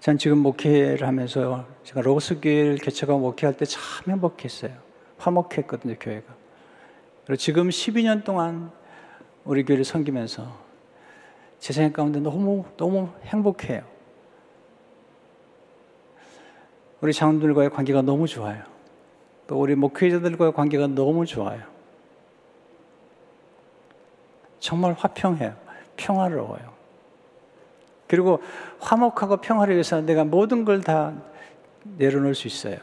전 0.01 0.19
지금 0.19 0.39
목회를 0.39 1.07
하면서 1.07 1.65
제가 1.85 2.01
로스교회를 2.01 2.79
개척하고 2.79 3.21
목회할 3.21 3.57
때 3.57 3.65
참 3.65 3.81
행복했어요. 4.11 4.73
화목했거든요, 5.19 5.95
교회가. 6.01 6.35
그리고 7.25 7.37
지금 7.37 7.69
12년 7.69 8.25
동안 8.25 8.73
우리 9.45 9.65
교회를 9.65 9.85
섬기면서 9.85 10.72
제 11.63 11.73
생각 11.73 11.93
가운데 11.93 12.19
너무, 12.19 12.65
너무 12.77 13.09
행복해요. 13.23 13.85
우리 17.01 17.13
장로들과의 17.13 17.71
관계가 17.71 18.03
너무 18.03 18.27
좋아요. 18.27 18.65
또 19.47 19.61
우리 19.61 19.77
목회자들과의 19.77 20.55
관계가 20.55 20.89
너무 20.89 21.25
좋아요. 21.25 21.63
정말 24.59 24.95
화평해요. 24.95 25.55
평화로워요. 25.97 26.73
그리고 28.09 28.43
화목하고 28.81 29.37
평화를 29.37 29.75
위해서 29.77 30.01
내가 30.01 30.25
모든 30.25 30.65
걸 30.65 30.83
다 30.83 31.15
내려놓을 31.85 32.35
수 32.35 32.49
있어요. 32.49 32.79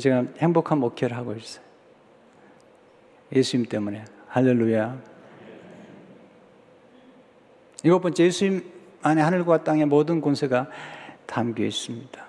제가 0.00 0.22
행복한 0.38 0.78
목회를 0.78 1.16
하고 1.16 1.34
있어요. 1.34 1.65
예수님 3.32 3.66
때문에. 3.66 4.04
할렐루야. 4.28 4.96
일곱 7.82 8.00
번째, 8.00 8.24
예수님 8.24 8.64
안에 9.02 9.22
하늘과 9.22 9.64
땅의 9.64 9.86
모든 9.86 10.20
권세가 10.20 10.68
담겨 11.26 11.64
있습니다. 11.64 12.26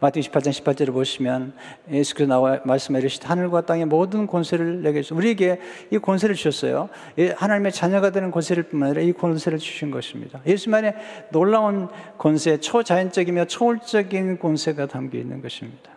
마태 0.00 0.20
28장 0.20 0.50
18절을 0.50 0.92
보시면 0.92 1.54
예수께서 1.90 2.28
나와 2.28 2.60
말씀해 2.64 3.00
주시되 3.00 3.26
하늘과 3.28 3.66
땅의 3.66 3.86
모든 3.86 4.26
권세를 4.26 4.82
내게 4.82 5.00
주셨 5.00 5.16
우리에게 5.16 5.60
이 5.90 5.98
권세를 5.98 6.34
주셨어요. 6.34 6.88
예, 7.18 7.30
하나님의 7.30 7.70
자녀가 7.72 8.10
되는 8.10 8.32
권세를 8.32 8.64
뿐만 8.64 8.88
아니라 8.90 9.02
이 9.02 9.12
권세를 9.12 9.58
주신 9.58 9.92
것입니다. 9.92 10.40
예수만의 10.44 10.94
놀라운 11.30 11.88
권세, 12.18 12.58
초자연적이며 12.58 13.44
초월적인 13.44 14.40
권세가 14.40 14.86
담겨 14.86 15.18
있는 15.18 15.40
것입니다. 15.40 15.90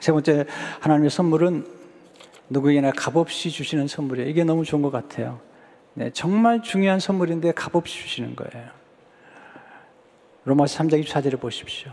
세 0.00 0.10
번째 0.10 0.46
하나님의 0.80 1.10
선물은 1.10 1.81
누구에게나 2.52 2.92
값없이 2.92 3.50
주시는 3.50 3.88
선물이에요. 3.88 4.28
이게 4.28 4.44
너무 4.44 4.64
좋은 4.64 4.82
것 4.82 4.90
같아요. 4.90 5.40
네, 5.94 6.10
정말 6.10 6.62
중요한 6.62 7.00
선물인데 7.00 7.52
값없이 7.52 7.98
주시는 7.98 8.36
거예요. 8.36 8.68
로마서 10.44 10.78
3장 10.82 11.02
24절을 11.04 11.40
보십시오. 11.40 11.92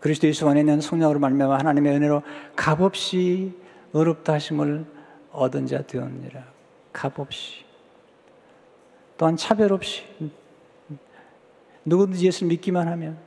그리스도 0.00 0.28
예수 0.28 0.48
안에 0.48 0.60
있는 0.60 0.80
성령으로 0.80 1.18
말미암아 1.18 1.58
하나님의 1.58 1.96
은혜로 1.96 2.22
값없이 2.54 3.52
의롭다 3.92 4.34
하심을 4.34 4.84
얻은 5.32 5.66
자 5.66 5.82
되었느니라. 5.82 6.44
값없이. 6.92 7.64
또한 9.16 9.36
차별 9.36 9.72
없이 9.72 10.04
누구든지 11.84 12.26
예수 12.26 12.44
믿기만 12.44 12.86
하면 12.86 13.18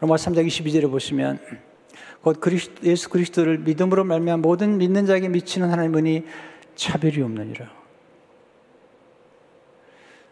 로마서 0.00 0.30
3장 0.30 0.46
22절에 0.46 0.90
보시면 0.90 1.38
곧 2.24 2.40
그리스도, 2.40 2.82
예수 2.84 3.10
그리스도를 3.10 3.58
믿음으로 3.58 4.02
말미암아 4.02 4.40
모든 4.40 4.78
믿는 4.78 5.04
자에게 5.04 5.28
미치는 5.28 5.70
하나님의 5.70 5.98
은이 5.98 6.26
차별이 6.74 7.20
없느니라. 7.20 7.70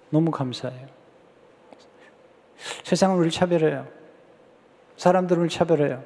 너무 0.08 0.30
감사해요. 0.30 0.88
세상은 2.82 3.16
우리를 3.16 3.30
차별해요. 3.30 3.86
사람들은 4.96 5.42
우리를 5.42 5.50
차별해요. 5.54 6.02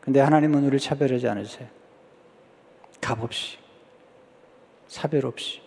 근데 0.00 0.18
하나님은 0.18 0.62
우리를 0.62 0.80
차별하지 0.80 1.28
않으세요. 1.28 1.68
값 3.00 3.22
없이, 3.22 3.56
차별 4.88 5.26
없이 5.26 5.60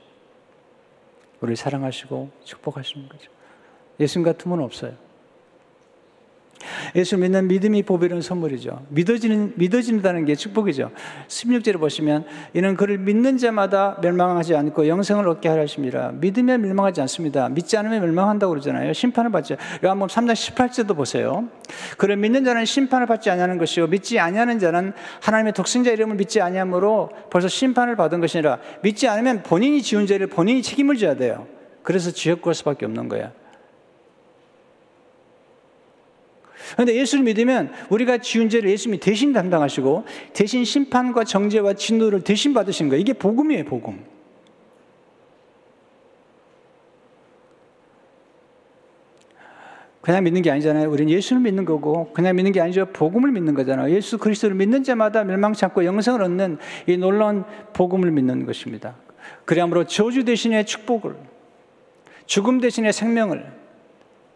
우리를 1.40 1.56
사랑하시고 1.56 2.32
축복하시는 2.44 3.08
거죠. 3.08 3.32
예수님 3.98 4.26
같은 4.26 4.52
분 4.52 4.60
없어요. 4.60 5.09
예수 6.96 7.18
믿는 7.18 7.48
믿음이 7.48 7.84
보배로운 7.84 8.22
선물이죠. 8.22 8.86
믿어지는, 8.90 9.54
믿어진다는 9.56 10.26
게 10.26 10.36
축복이죠. 10.36 10.92
16절에 11.28 11.80
보시면, 11.80 12.26
이는 12.54 12.76
그를 12.76 12.98
믿는 12.98 13.38
자마다 13.38 13.98
멸망하지 14.02 14.56
않고 14.56 14.88
영생을 14.88 15.28
얻게 15.28 15.50
하려 15.50 15.62
하십니다. 15.64 16.12
믿으면 16.14 16.62
멸망하지 16.62 17.02
않습니다. 17.02 17.50
믿지 17.50 17.78
않으면 17.78 18.02
멸망한다고 18.02 18.52
그러잖아요. 18.52 18.94
심판을 18.94 19.32
받죠. 19.32 19.56
요한복음 19.84 20.08
3장 20.08 20.34
18절도 20.34 20.96
보세요. 20.96 21.48
그를 21.98 22.18
믿는 22.18 22.44
자는 22.44 22.66
심판을 22.66 23.08
받지 23.08 23.30
아니하는 23.30 23.58
것이요. 23.58 23.88
믿지 23.88 24.20
아니하는 24.20 24.60
자는 24.60 24.94
하나님의 25.22 25.54
독생자 25.54 25.92
이름을 25.92 26.16
믿지 26.16 26.42
아니함으로 26.42 27.10
벌써 27.30 27.48
심판을 27.48 27.96
받은 27.96 28.20
것이라. 28.20 28.60
믿지 28.84 29.08
않으면 29.08 29.44
본인이 29.44 29.82
지은 29.82 30.08
죄를 30.08 30.28
본인이 30.28 30.62
책임을 30.62 30.98
져야 30.98 31.16
돼요. 31.16 31.48
그래서 31.84 32.12
지옥 32.12 32.42
갈 32.42 32.54
수밖에 32.54 32.86
없는 32.86 33.08
거야. 33.08 33.32
그런데 36.74 36.96
예수를 36.96 37.24
믿으면 37.24 37.72
우리가 37.90 38.20
지은 38.20 38.50
죄를 38.50 38.70
예수님이 38.70 39.00
대신 39.00 39.34
담당하시고 39.34 40.06
대신 40.34 40.66
심판과 40.66 41.24
정죄와 41.24 41.74
진노를 41.74 42.24
대신 42.24 42.54
받으신 42.54 42.90
거예요. 42.90 43.02
이게 43.02 43.14
복음이에요, 43.14 43.66
복음. 43.66 44.04
그냥 50.02 50.24
믿는 50.24 50.42
게 50.42 50.50
아니잖아요. 50.50 50.90
우리는 50.90 51.12
예수를 51.12 51.42
믿는 51.42 51.66
거고 51.66 52.12
그냥 52.14 52.36
믿는 52.36 52.52
게 52.52 52.62
아니죠. 52.62 52.88
복음을 52.88 53.32
믿는 53.32 53.54
거잖아요. 53.54 53.94
예수 53.94 54.18
그리스도를 54.18 54.56
믿는 54.56 54.84
자마다 54.84 55.24
멸망치 55.24 55.66
않고 55.66 55.86
영생을 55.86 56.24
얻는 56.24 56.58
이 56.88 56.98
놀라운 56.98 57.44
복음을 57.74 58.10
믿는 58.10 58.46
것입니다. 58.46 58.96
그러므로 59.46 59.84
저주 59.84 60.24
대신의 60.24 60.66
축복을 60.66 61.16
죽음 62.26 62.60
대신의 62.60 62.94
생명을 62.94 63.52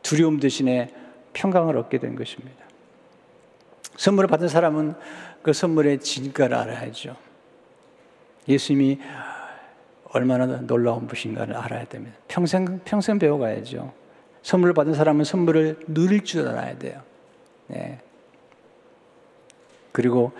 두려움 0.03 0.39
대신의 0.39 0.89
평강을 1.33 1.77
얻게 1.77 1.97
된 1.97 2.15
것입니다. 2.15 2.63
선물을 3.97 4.27
받은 4.27 4.47
사람은 4.47 4.95
그 5.41 5.53
선물의 5.53 5.99
진가를 5.99 6.55
알아야죠. 6.55 7.15
예수님이 8.47 8.99
얼마나 10.05 10.45
놀라운 10.45 11.07
분인가를 11.07 11.55
알아야 11.55 11.85
됩니다. 11.85 12.15
평생, 12.27 12.79
평생 12.85 13.19
배워가야죠. 13.19 13.93
선물을 14.43 14.73
받은 14.73 14.93
사람은 14.93 15.23
선물을 15.23 15.79
누릴 15.87 16.23
줄 16.23 16.47
알아야 16.47 16.77
돼요. 16.77 17.01
네. 17.67 17.99
그리고 19.91 20.33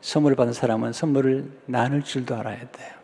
선물을 0.00 0.36
받은 0.36 0.52
사람은 0.52 0.92
선물을 0.92 1.50
나눌 1.66 2.02
줄도 2.02 2.36
알아야 2.36 2.58
돼요. 2.58 2.98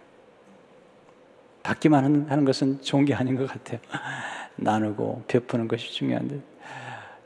받기만 1.63 2.27
하는 2.29 2.45
것은 2.45 2.83
좋은 2.83 3.05
게 3.05 3.15
아닌 3.15 3.37
것 3.37 3.49
같아요. 3.49 3.81
나누고 4.57 5.25
베푸는 5.27 5.67
것이 5.67 5.93
중요한데 5.93 6.41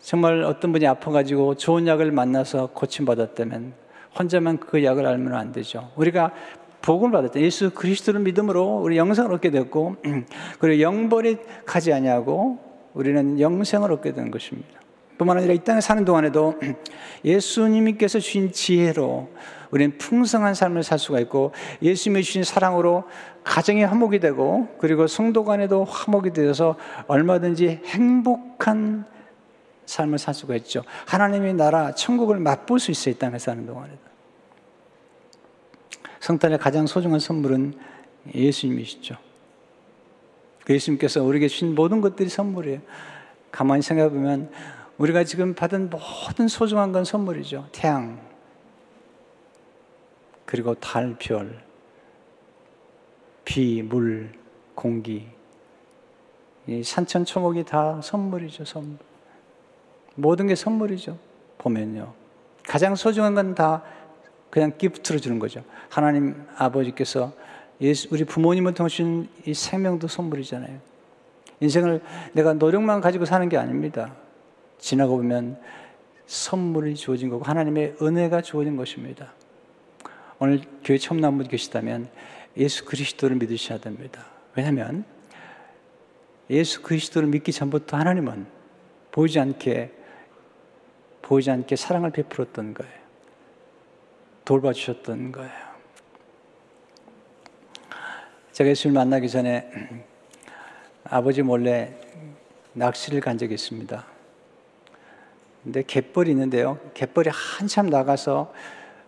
정말 0.09 0.43
어떤 0.43 0.73
분이 0.73 0.87
아파가지고 0.87 1.57
좋은 1.57 1.87
약을 1.87 2.13
만나서 2.13 2.71
고침받았다면 2.73 3.75
혼자만 4.19 4.57
그 4.57 4.83
약을 4.83 5.05
알면 5.05 5.35
안 5.35 5.53
되죠. 5.53 5.91
우리가 5.97 6.33
복음을 6.81 7.13
받았다. 7.13 7.39
예수 7.43 7.69
그리스도를 7.69 8.21
믿음으로 8.21 8.79
우리 8.79 8.97
영생을 8.97 9.31
얻게 9.35 9.51
됐고, 9.51 9.97
그리고 10.61 10.81
영벌이 10.81 11.37
가지 11.67 11.93
아니하고 11.93 12.59
우리는 12.95 13.39
영생을 13.39 13.93
얻게 13.93 14.15
된 14.15 14.31
것입니다. 14.31 14.81
뿐만 15.19 15.37
아니라 15.37 15.53
이 15.53 15.59
땅에 15.59 15.83
사는 15.83 16.07
동안에도 16.07 16.55
예수님께서 17.23 18.19
주신 18.19 18.51
지혜로 18.51 19.29
우리는 19.71 19.99
풍성한 19.99 20.55
삶을 20.55 20.85
살 20.85 20.99
수가 20.99 21.21
있고 21.21 21.53
예수님이 21.83 22.23
주신 22.23 22.45
사랑으로 22.45 23.05
가정이 23.45 23.85
화목이 23.85 24.21
되고 24.21 24.69
그리고 24.79 25.07
성도 25.07 25.45
간에도 25.45 25.85
화목이 25.85 26.33
되어서 26.33 26.77
얼마든지 27.09 27.83
행복한 27.85 29.05
삶을 29.89 30.19
살 30.19 30.35
수가 30.35 30.55
있죠. 30.57 30.85
하나님의 31.07 31.55
나라, 31.55 31.95
천국을 31.95 32.39
맛볼 32.39 32.79
수 32.79 32.91
있어요. 32.91 33.15
이 33.15 33.19
땅에 33.19 33.39
사는 33.39 33.65
동안에도. 33.67 33.99
성탄의 36.21 36.59
가장 36.59 36.87
소중한 36.87 37.21
선물은 37.21 37.75
예수님이시죠. 38.35 39.17
그 40.65 40.75
예수님께서 40.75 41.23
우리에게 41.23 41.49
주신 41.49 41.75
모든 41.75 42.03
것들이 42.03 42.29
선물이에요. 42.29 42.81
가만히 43.51 43.81
생각해 43.81 44.11
보면 44.11 44.51
우리가 44.99 45.25
지금 45.25 45.55
받은 45.55 45.89
모든 45.89 46.49
소중한 46.49 46.93
건 46.93 47.05
선물이죠. 47.05 47.69
태양, 47.73 48.21
그리고 50.45 50.75
달, 50.75 51.17
별, 51.19 51.63
비, 53.45 53.83
물, 53.83 54.33
공기, 54.75 55.27
이 56.67 56.83
산천 56.85 57.25
초목이 57.25 57.65
다 57.65 58.03
선물이죠, 58.03 58.67
선물. 58.67 59.08
모든 60.19 60.49
게 60.49 60.55
선물이죠. 60.57 61.17
보면요. 61.59 62.13
가장 62.67 62.97
소중한 62.97 63.35
건 63.35 63.55
다 63.55 63.83
그냥 64.51 64.73
기프트로 64.77 65.19
주는 65.19 65.39
거죠. 65.39 65.63
하나님 65.89 66.35
아버지께서 66.57 67.33
예수, 67.81 68.09
우리 68.11 68.25
부모님을 68.25 68.75
통해 68.75 68.89
이 69.47 69.55
생명도 69.55 70.09
선물이잖아요. 70.09 70.81
인생을 71.61 72.01
내가 72.33 72.55
노력만 72.55 73.01
가지고 73.01 73.25
사는 73.25 73.49
게 73.49 73.57
아닙니다. 73.57 74.15
지나고 74.79 75.17
보면 75.17 75.59
선물이 76.27 76.97
주어진 76.97 77.29
거고 77.31 77.45
하나님의 77.45 77.97
은혜가 78.03 78.43
주어진 78.43 78.77
것입니다. 78.77 79.33
오늘 80.39 80.63
교회 80.85 80.99
처음 80.99 81.21
나온 81.21 81.37
분 81.37 81.47
계시다면 81.47 82.09
예수 82.57 82.85
그리스도를 82.85 83.37
믿으셔야 83.37 83.79
됩니다. 83.79 84.27
왜냐하면 84.57 85.05
예수 86.51 86.83
그리스도를 86.83 87.29
믿기 87.29 87.53
전부터 87.53 87.97
하나님은 87.97 88.47
보이지 89.13 89.39
않게 89.39 89.98
보이지 91.23 91.51
않게 91.51 91.77
사랑을 91.77 92.11
베풀었던 92.11 92.75
거예요. 92.75 92.93
돌봐주셨던 94.45 95.33
거예요. 95.33 95.69
제가 98.53 98.71
예수를 98.71 98.93
만나기 98.93 99.29
전에 99.29 99.71
아버지 101.05 101.43
몰래 101.43 101.95
낚시를 102.73 103.21
간 103.21 103.39
적이 103.39 103.55
있습니다. 103.55 104.05
근데 105.63 105.83
갯벌이 105.87 106.31
있는데요. 106.31 106.79
갯벌이 106.95 107.31
한참 107.33 107.87
나가서 107.87 108.53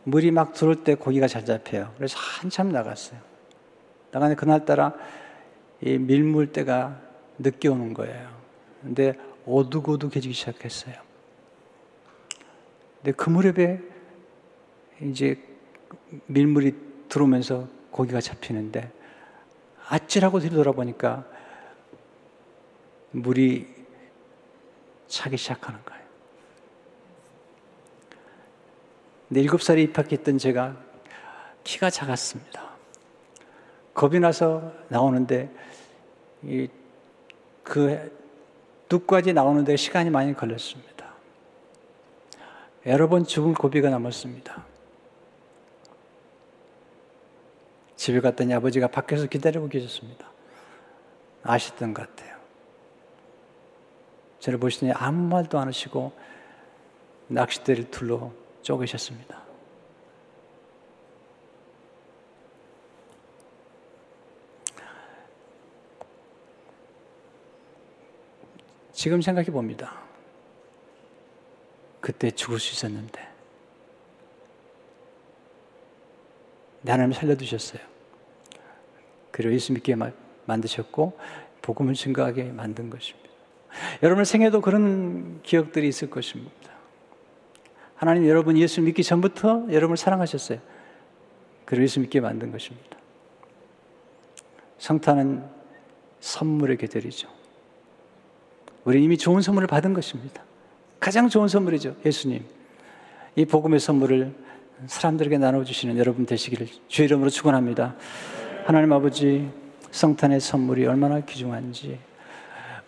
물이 0.05 0.31
막 0.31 0.53
들어올 0.53 0.85
때 0.85 0.95
고기가 0.95 1.27
잘 1.27 1.45
잡혀요. 1.45 1.93
그래서 1.97 2.17
한참 2.19 2.71
나갔어요. 2.71 3.19
나가는 4.13 4.35
그날따라 4.37 4.95
이 5.81 5.99
밀물때가 5.99 7.01
늦게 7.39 7.69
오는 7.69 7.95
거예요. 7.95 8.29
근데 8.83 9.15
오두고두해지기 9.47 10.35
시작했어요. 10.35 11.10
근데 13.03 13.13
그 13.13 13.31
무렵에 13.31 13.81
이제 15.01 15.39
밀물이 16.27 16.75
들어오면서 17.09 17.69
고기가 17.91 18.21
잡히는데 18.21 18.93
아찔하고 19.89 20.41
뒤돌아보니까 20.41 21.25
물이 23.13 23.67
차기 25.09 25.37
시작하는 25.37 25.81
거예요. 25.85 26.01
근데 29.29 29.41
일곱 29.41 29.63
살에 29.63 29.83
입학했던 29.83 30.39
제가 30.39 30.77
키가 31.65 31.91
작았습니다. 31.91 32.71
겁이 33.95 34.21
나서 34.21 34.73
나오는데 34.89 35.51
그 37.63 38.19
뚝까지 38.89 39.33
나오는데 39.33 39.77
시간이 39.77 40.11
많이 40.11 40.35
걸렸습니다. 40.35 40.90
여러 42.87 43.09
번 43.09 43.25
죽을 43.25 43.53
고비가 43.53 43.91
남았습니다. 43.91 44.65
집에 47.97 48.21
갔더니 48.21 48.55
아버지가 48.55 48.89
밖에서 48.89 49.27
기다리고 49.27 49.69
계셨습니다. 49.69 50.31
아셨던 51.43 51.93
것 51.93 52.09
같아요. 52.09 52.39
저를 54.39 54.59
보시더니 54.59 54.93
아무 54.93 55.29
말도 55.29 55.59
안 55.59 55.69
하시고 55.69 56.13
낚싯대를 57.29 57.91
둘러 57.91 58.33
쪼개셨습니다. 58.63 59.41
지금 68.93 69.21
생각해 69.21 69.51
봅니다. 69.51 70.00
그때 72.01 72.31
죽을 72.31 72.59
수 72.59 72.73
있었는데. 72.73 73.29
하나님 76.87 77.13
살려두셨어요. 77.13 77.81
그리고 79.31 79.55
예수 79.55 79.73
믿게 79.73 79.97
만드셨고, 80.47 81.19
복음을 81.63 81.95
증거하게 81.95 82.45
만든 82.45 82.91
것입니다. 82.91 83.29
여러분 84.03 84.25
생에도 84.25 84.61
그런 84.61 85.43
기억들이 85.43 85.89
있을 85.89 86.11
것입니다. 86.11 86.71
하나님 87.95 88.27
여러분 88.27 88.57
예수 88.57 88.81
믿기 88.81 89.05
전부터 89.05 89.67
여러분을 89.71 89.97
사랑하셨어요. 89.97 90.59
그리고 91.67 91.85
예수 91.85 92.01
믿게 92.01 92.21
만든 92.21 92.51
것입니다. 92.51 92.97
성탄은 94.79 95.45
선물의 96.21 96.79
계절이죠. 96.79 97.29
우리 98.85 99.05
이미 99.05 99.19
좋은 99.19 99.43
선물을 99.43 99.69
받은 99.69 99.93
것입니다. 99.93 100.43
가장 101.01 101.31
좋은 101.31 101.49
선물이죠. 101.49 101.97
예수님. 102.05 102.45
이 103.35 103.47
복음의 103.47 103.81
선물을 103.81 104.35
사람들에게 104.87 105.39
나눠주시는 105.39 105.97
여러분 105.97 106.27
되시기를 106.27 106.69
주의 106.89 107.07
이름으로 107.07 107.31
축원합니다. 107.31 107.97
하나님 108.67 108.93
아버지 108.93 109.49
성탄의 109.91 110.41
선물이 110.41 110.87
얼마나 110.87 111.21
귀중한지 111.21 111.99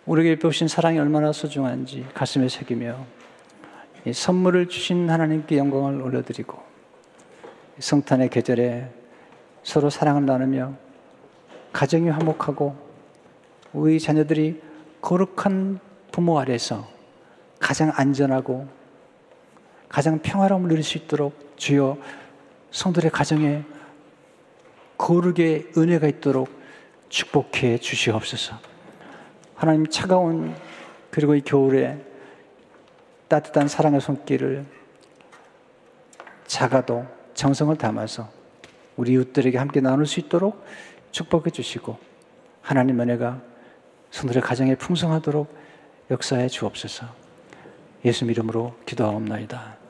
우리에게 0.05 0.37
베신 0.37 0.67
사랑이 0.67 0.99
얼마나 0.99 1.31
소중한지 1.31 2.05
가슴에 2.13 2.49
새기며 2.49 3.03
이 4.05 4.13
선물을 4.13 4.67
주신 4.67 5.09
하나님께 5.09 5.57
영광을 5.57 5.99
올려드리고 5.99 6.61
성탄의 7.79 8.29
계절에 8.29 8.91
서로 9.63 9.89
사랑을 9.89 10.25
나누며 10.25 10.73
가정이 11.71 12.09
화목하고 12.09 12.75
우리 13.73 13.99
자녀들이 13.99 14.61
거룩한 15.01 15.79
부모 16.11 16.39
아래서 16.39 16.92
가장 17.63 17.93
안전하고 17.95 18.67
가장 19.87 20.19
평화로움을 20.19 20.67
누릴 20.67 20.83
수 20.83 20.97
있도록 20.97 21.53
주여 21.55 21.97
성들의 22.71 23.09
가정에 23.09 23.63
거룩의 24.97 25.71
은혜가 25.77 26.07
있도록 26.07 26.49
축복해 27.07 27.77
주시옵소서. 27.77 28.59
하나님 29.55 29.87
차가운 29.87 30.53
그리고 31.09 31.35
이 31.35 31.41
겨울에 31.41 32.03
따뜻한 33.29 33.69
사랑의 33.69 34.01
손길을 34.01 34.65
작아도 36.45 37.05
정성을 37.33 37.73
담아서 37.77 38.29
우리 38.97 39.13
이웃들에게 39.13 39.57
함께 39.57 39.79
나눌 39.79 40.05
수 40.05 40.19
있도록 40.19 40.65
축복해 41.11 41.49
주시고 41.49 41.97
하나님 42.61 42.99
은혜가 42.99 43.41
성들의 44.11 44.43
가정에 44.43 44.75
풍성하도록 44.75 45.47
역사해 46.11 46.49
주옵소서. 46.49 47.22
예수 48.05 48.25
이름으로 48.25 48.75
기도하옵나이다. 48.85 49.82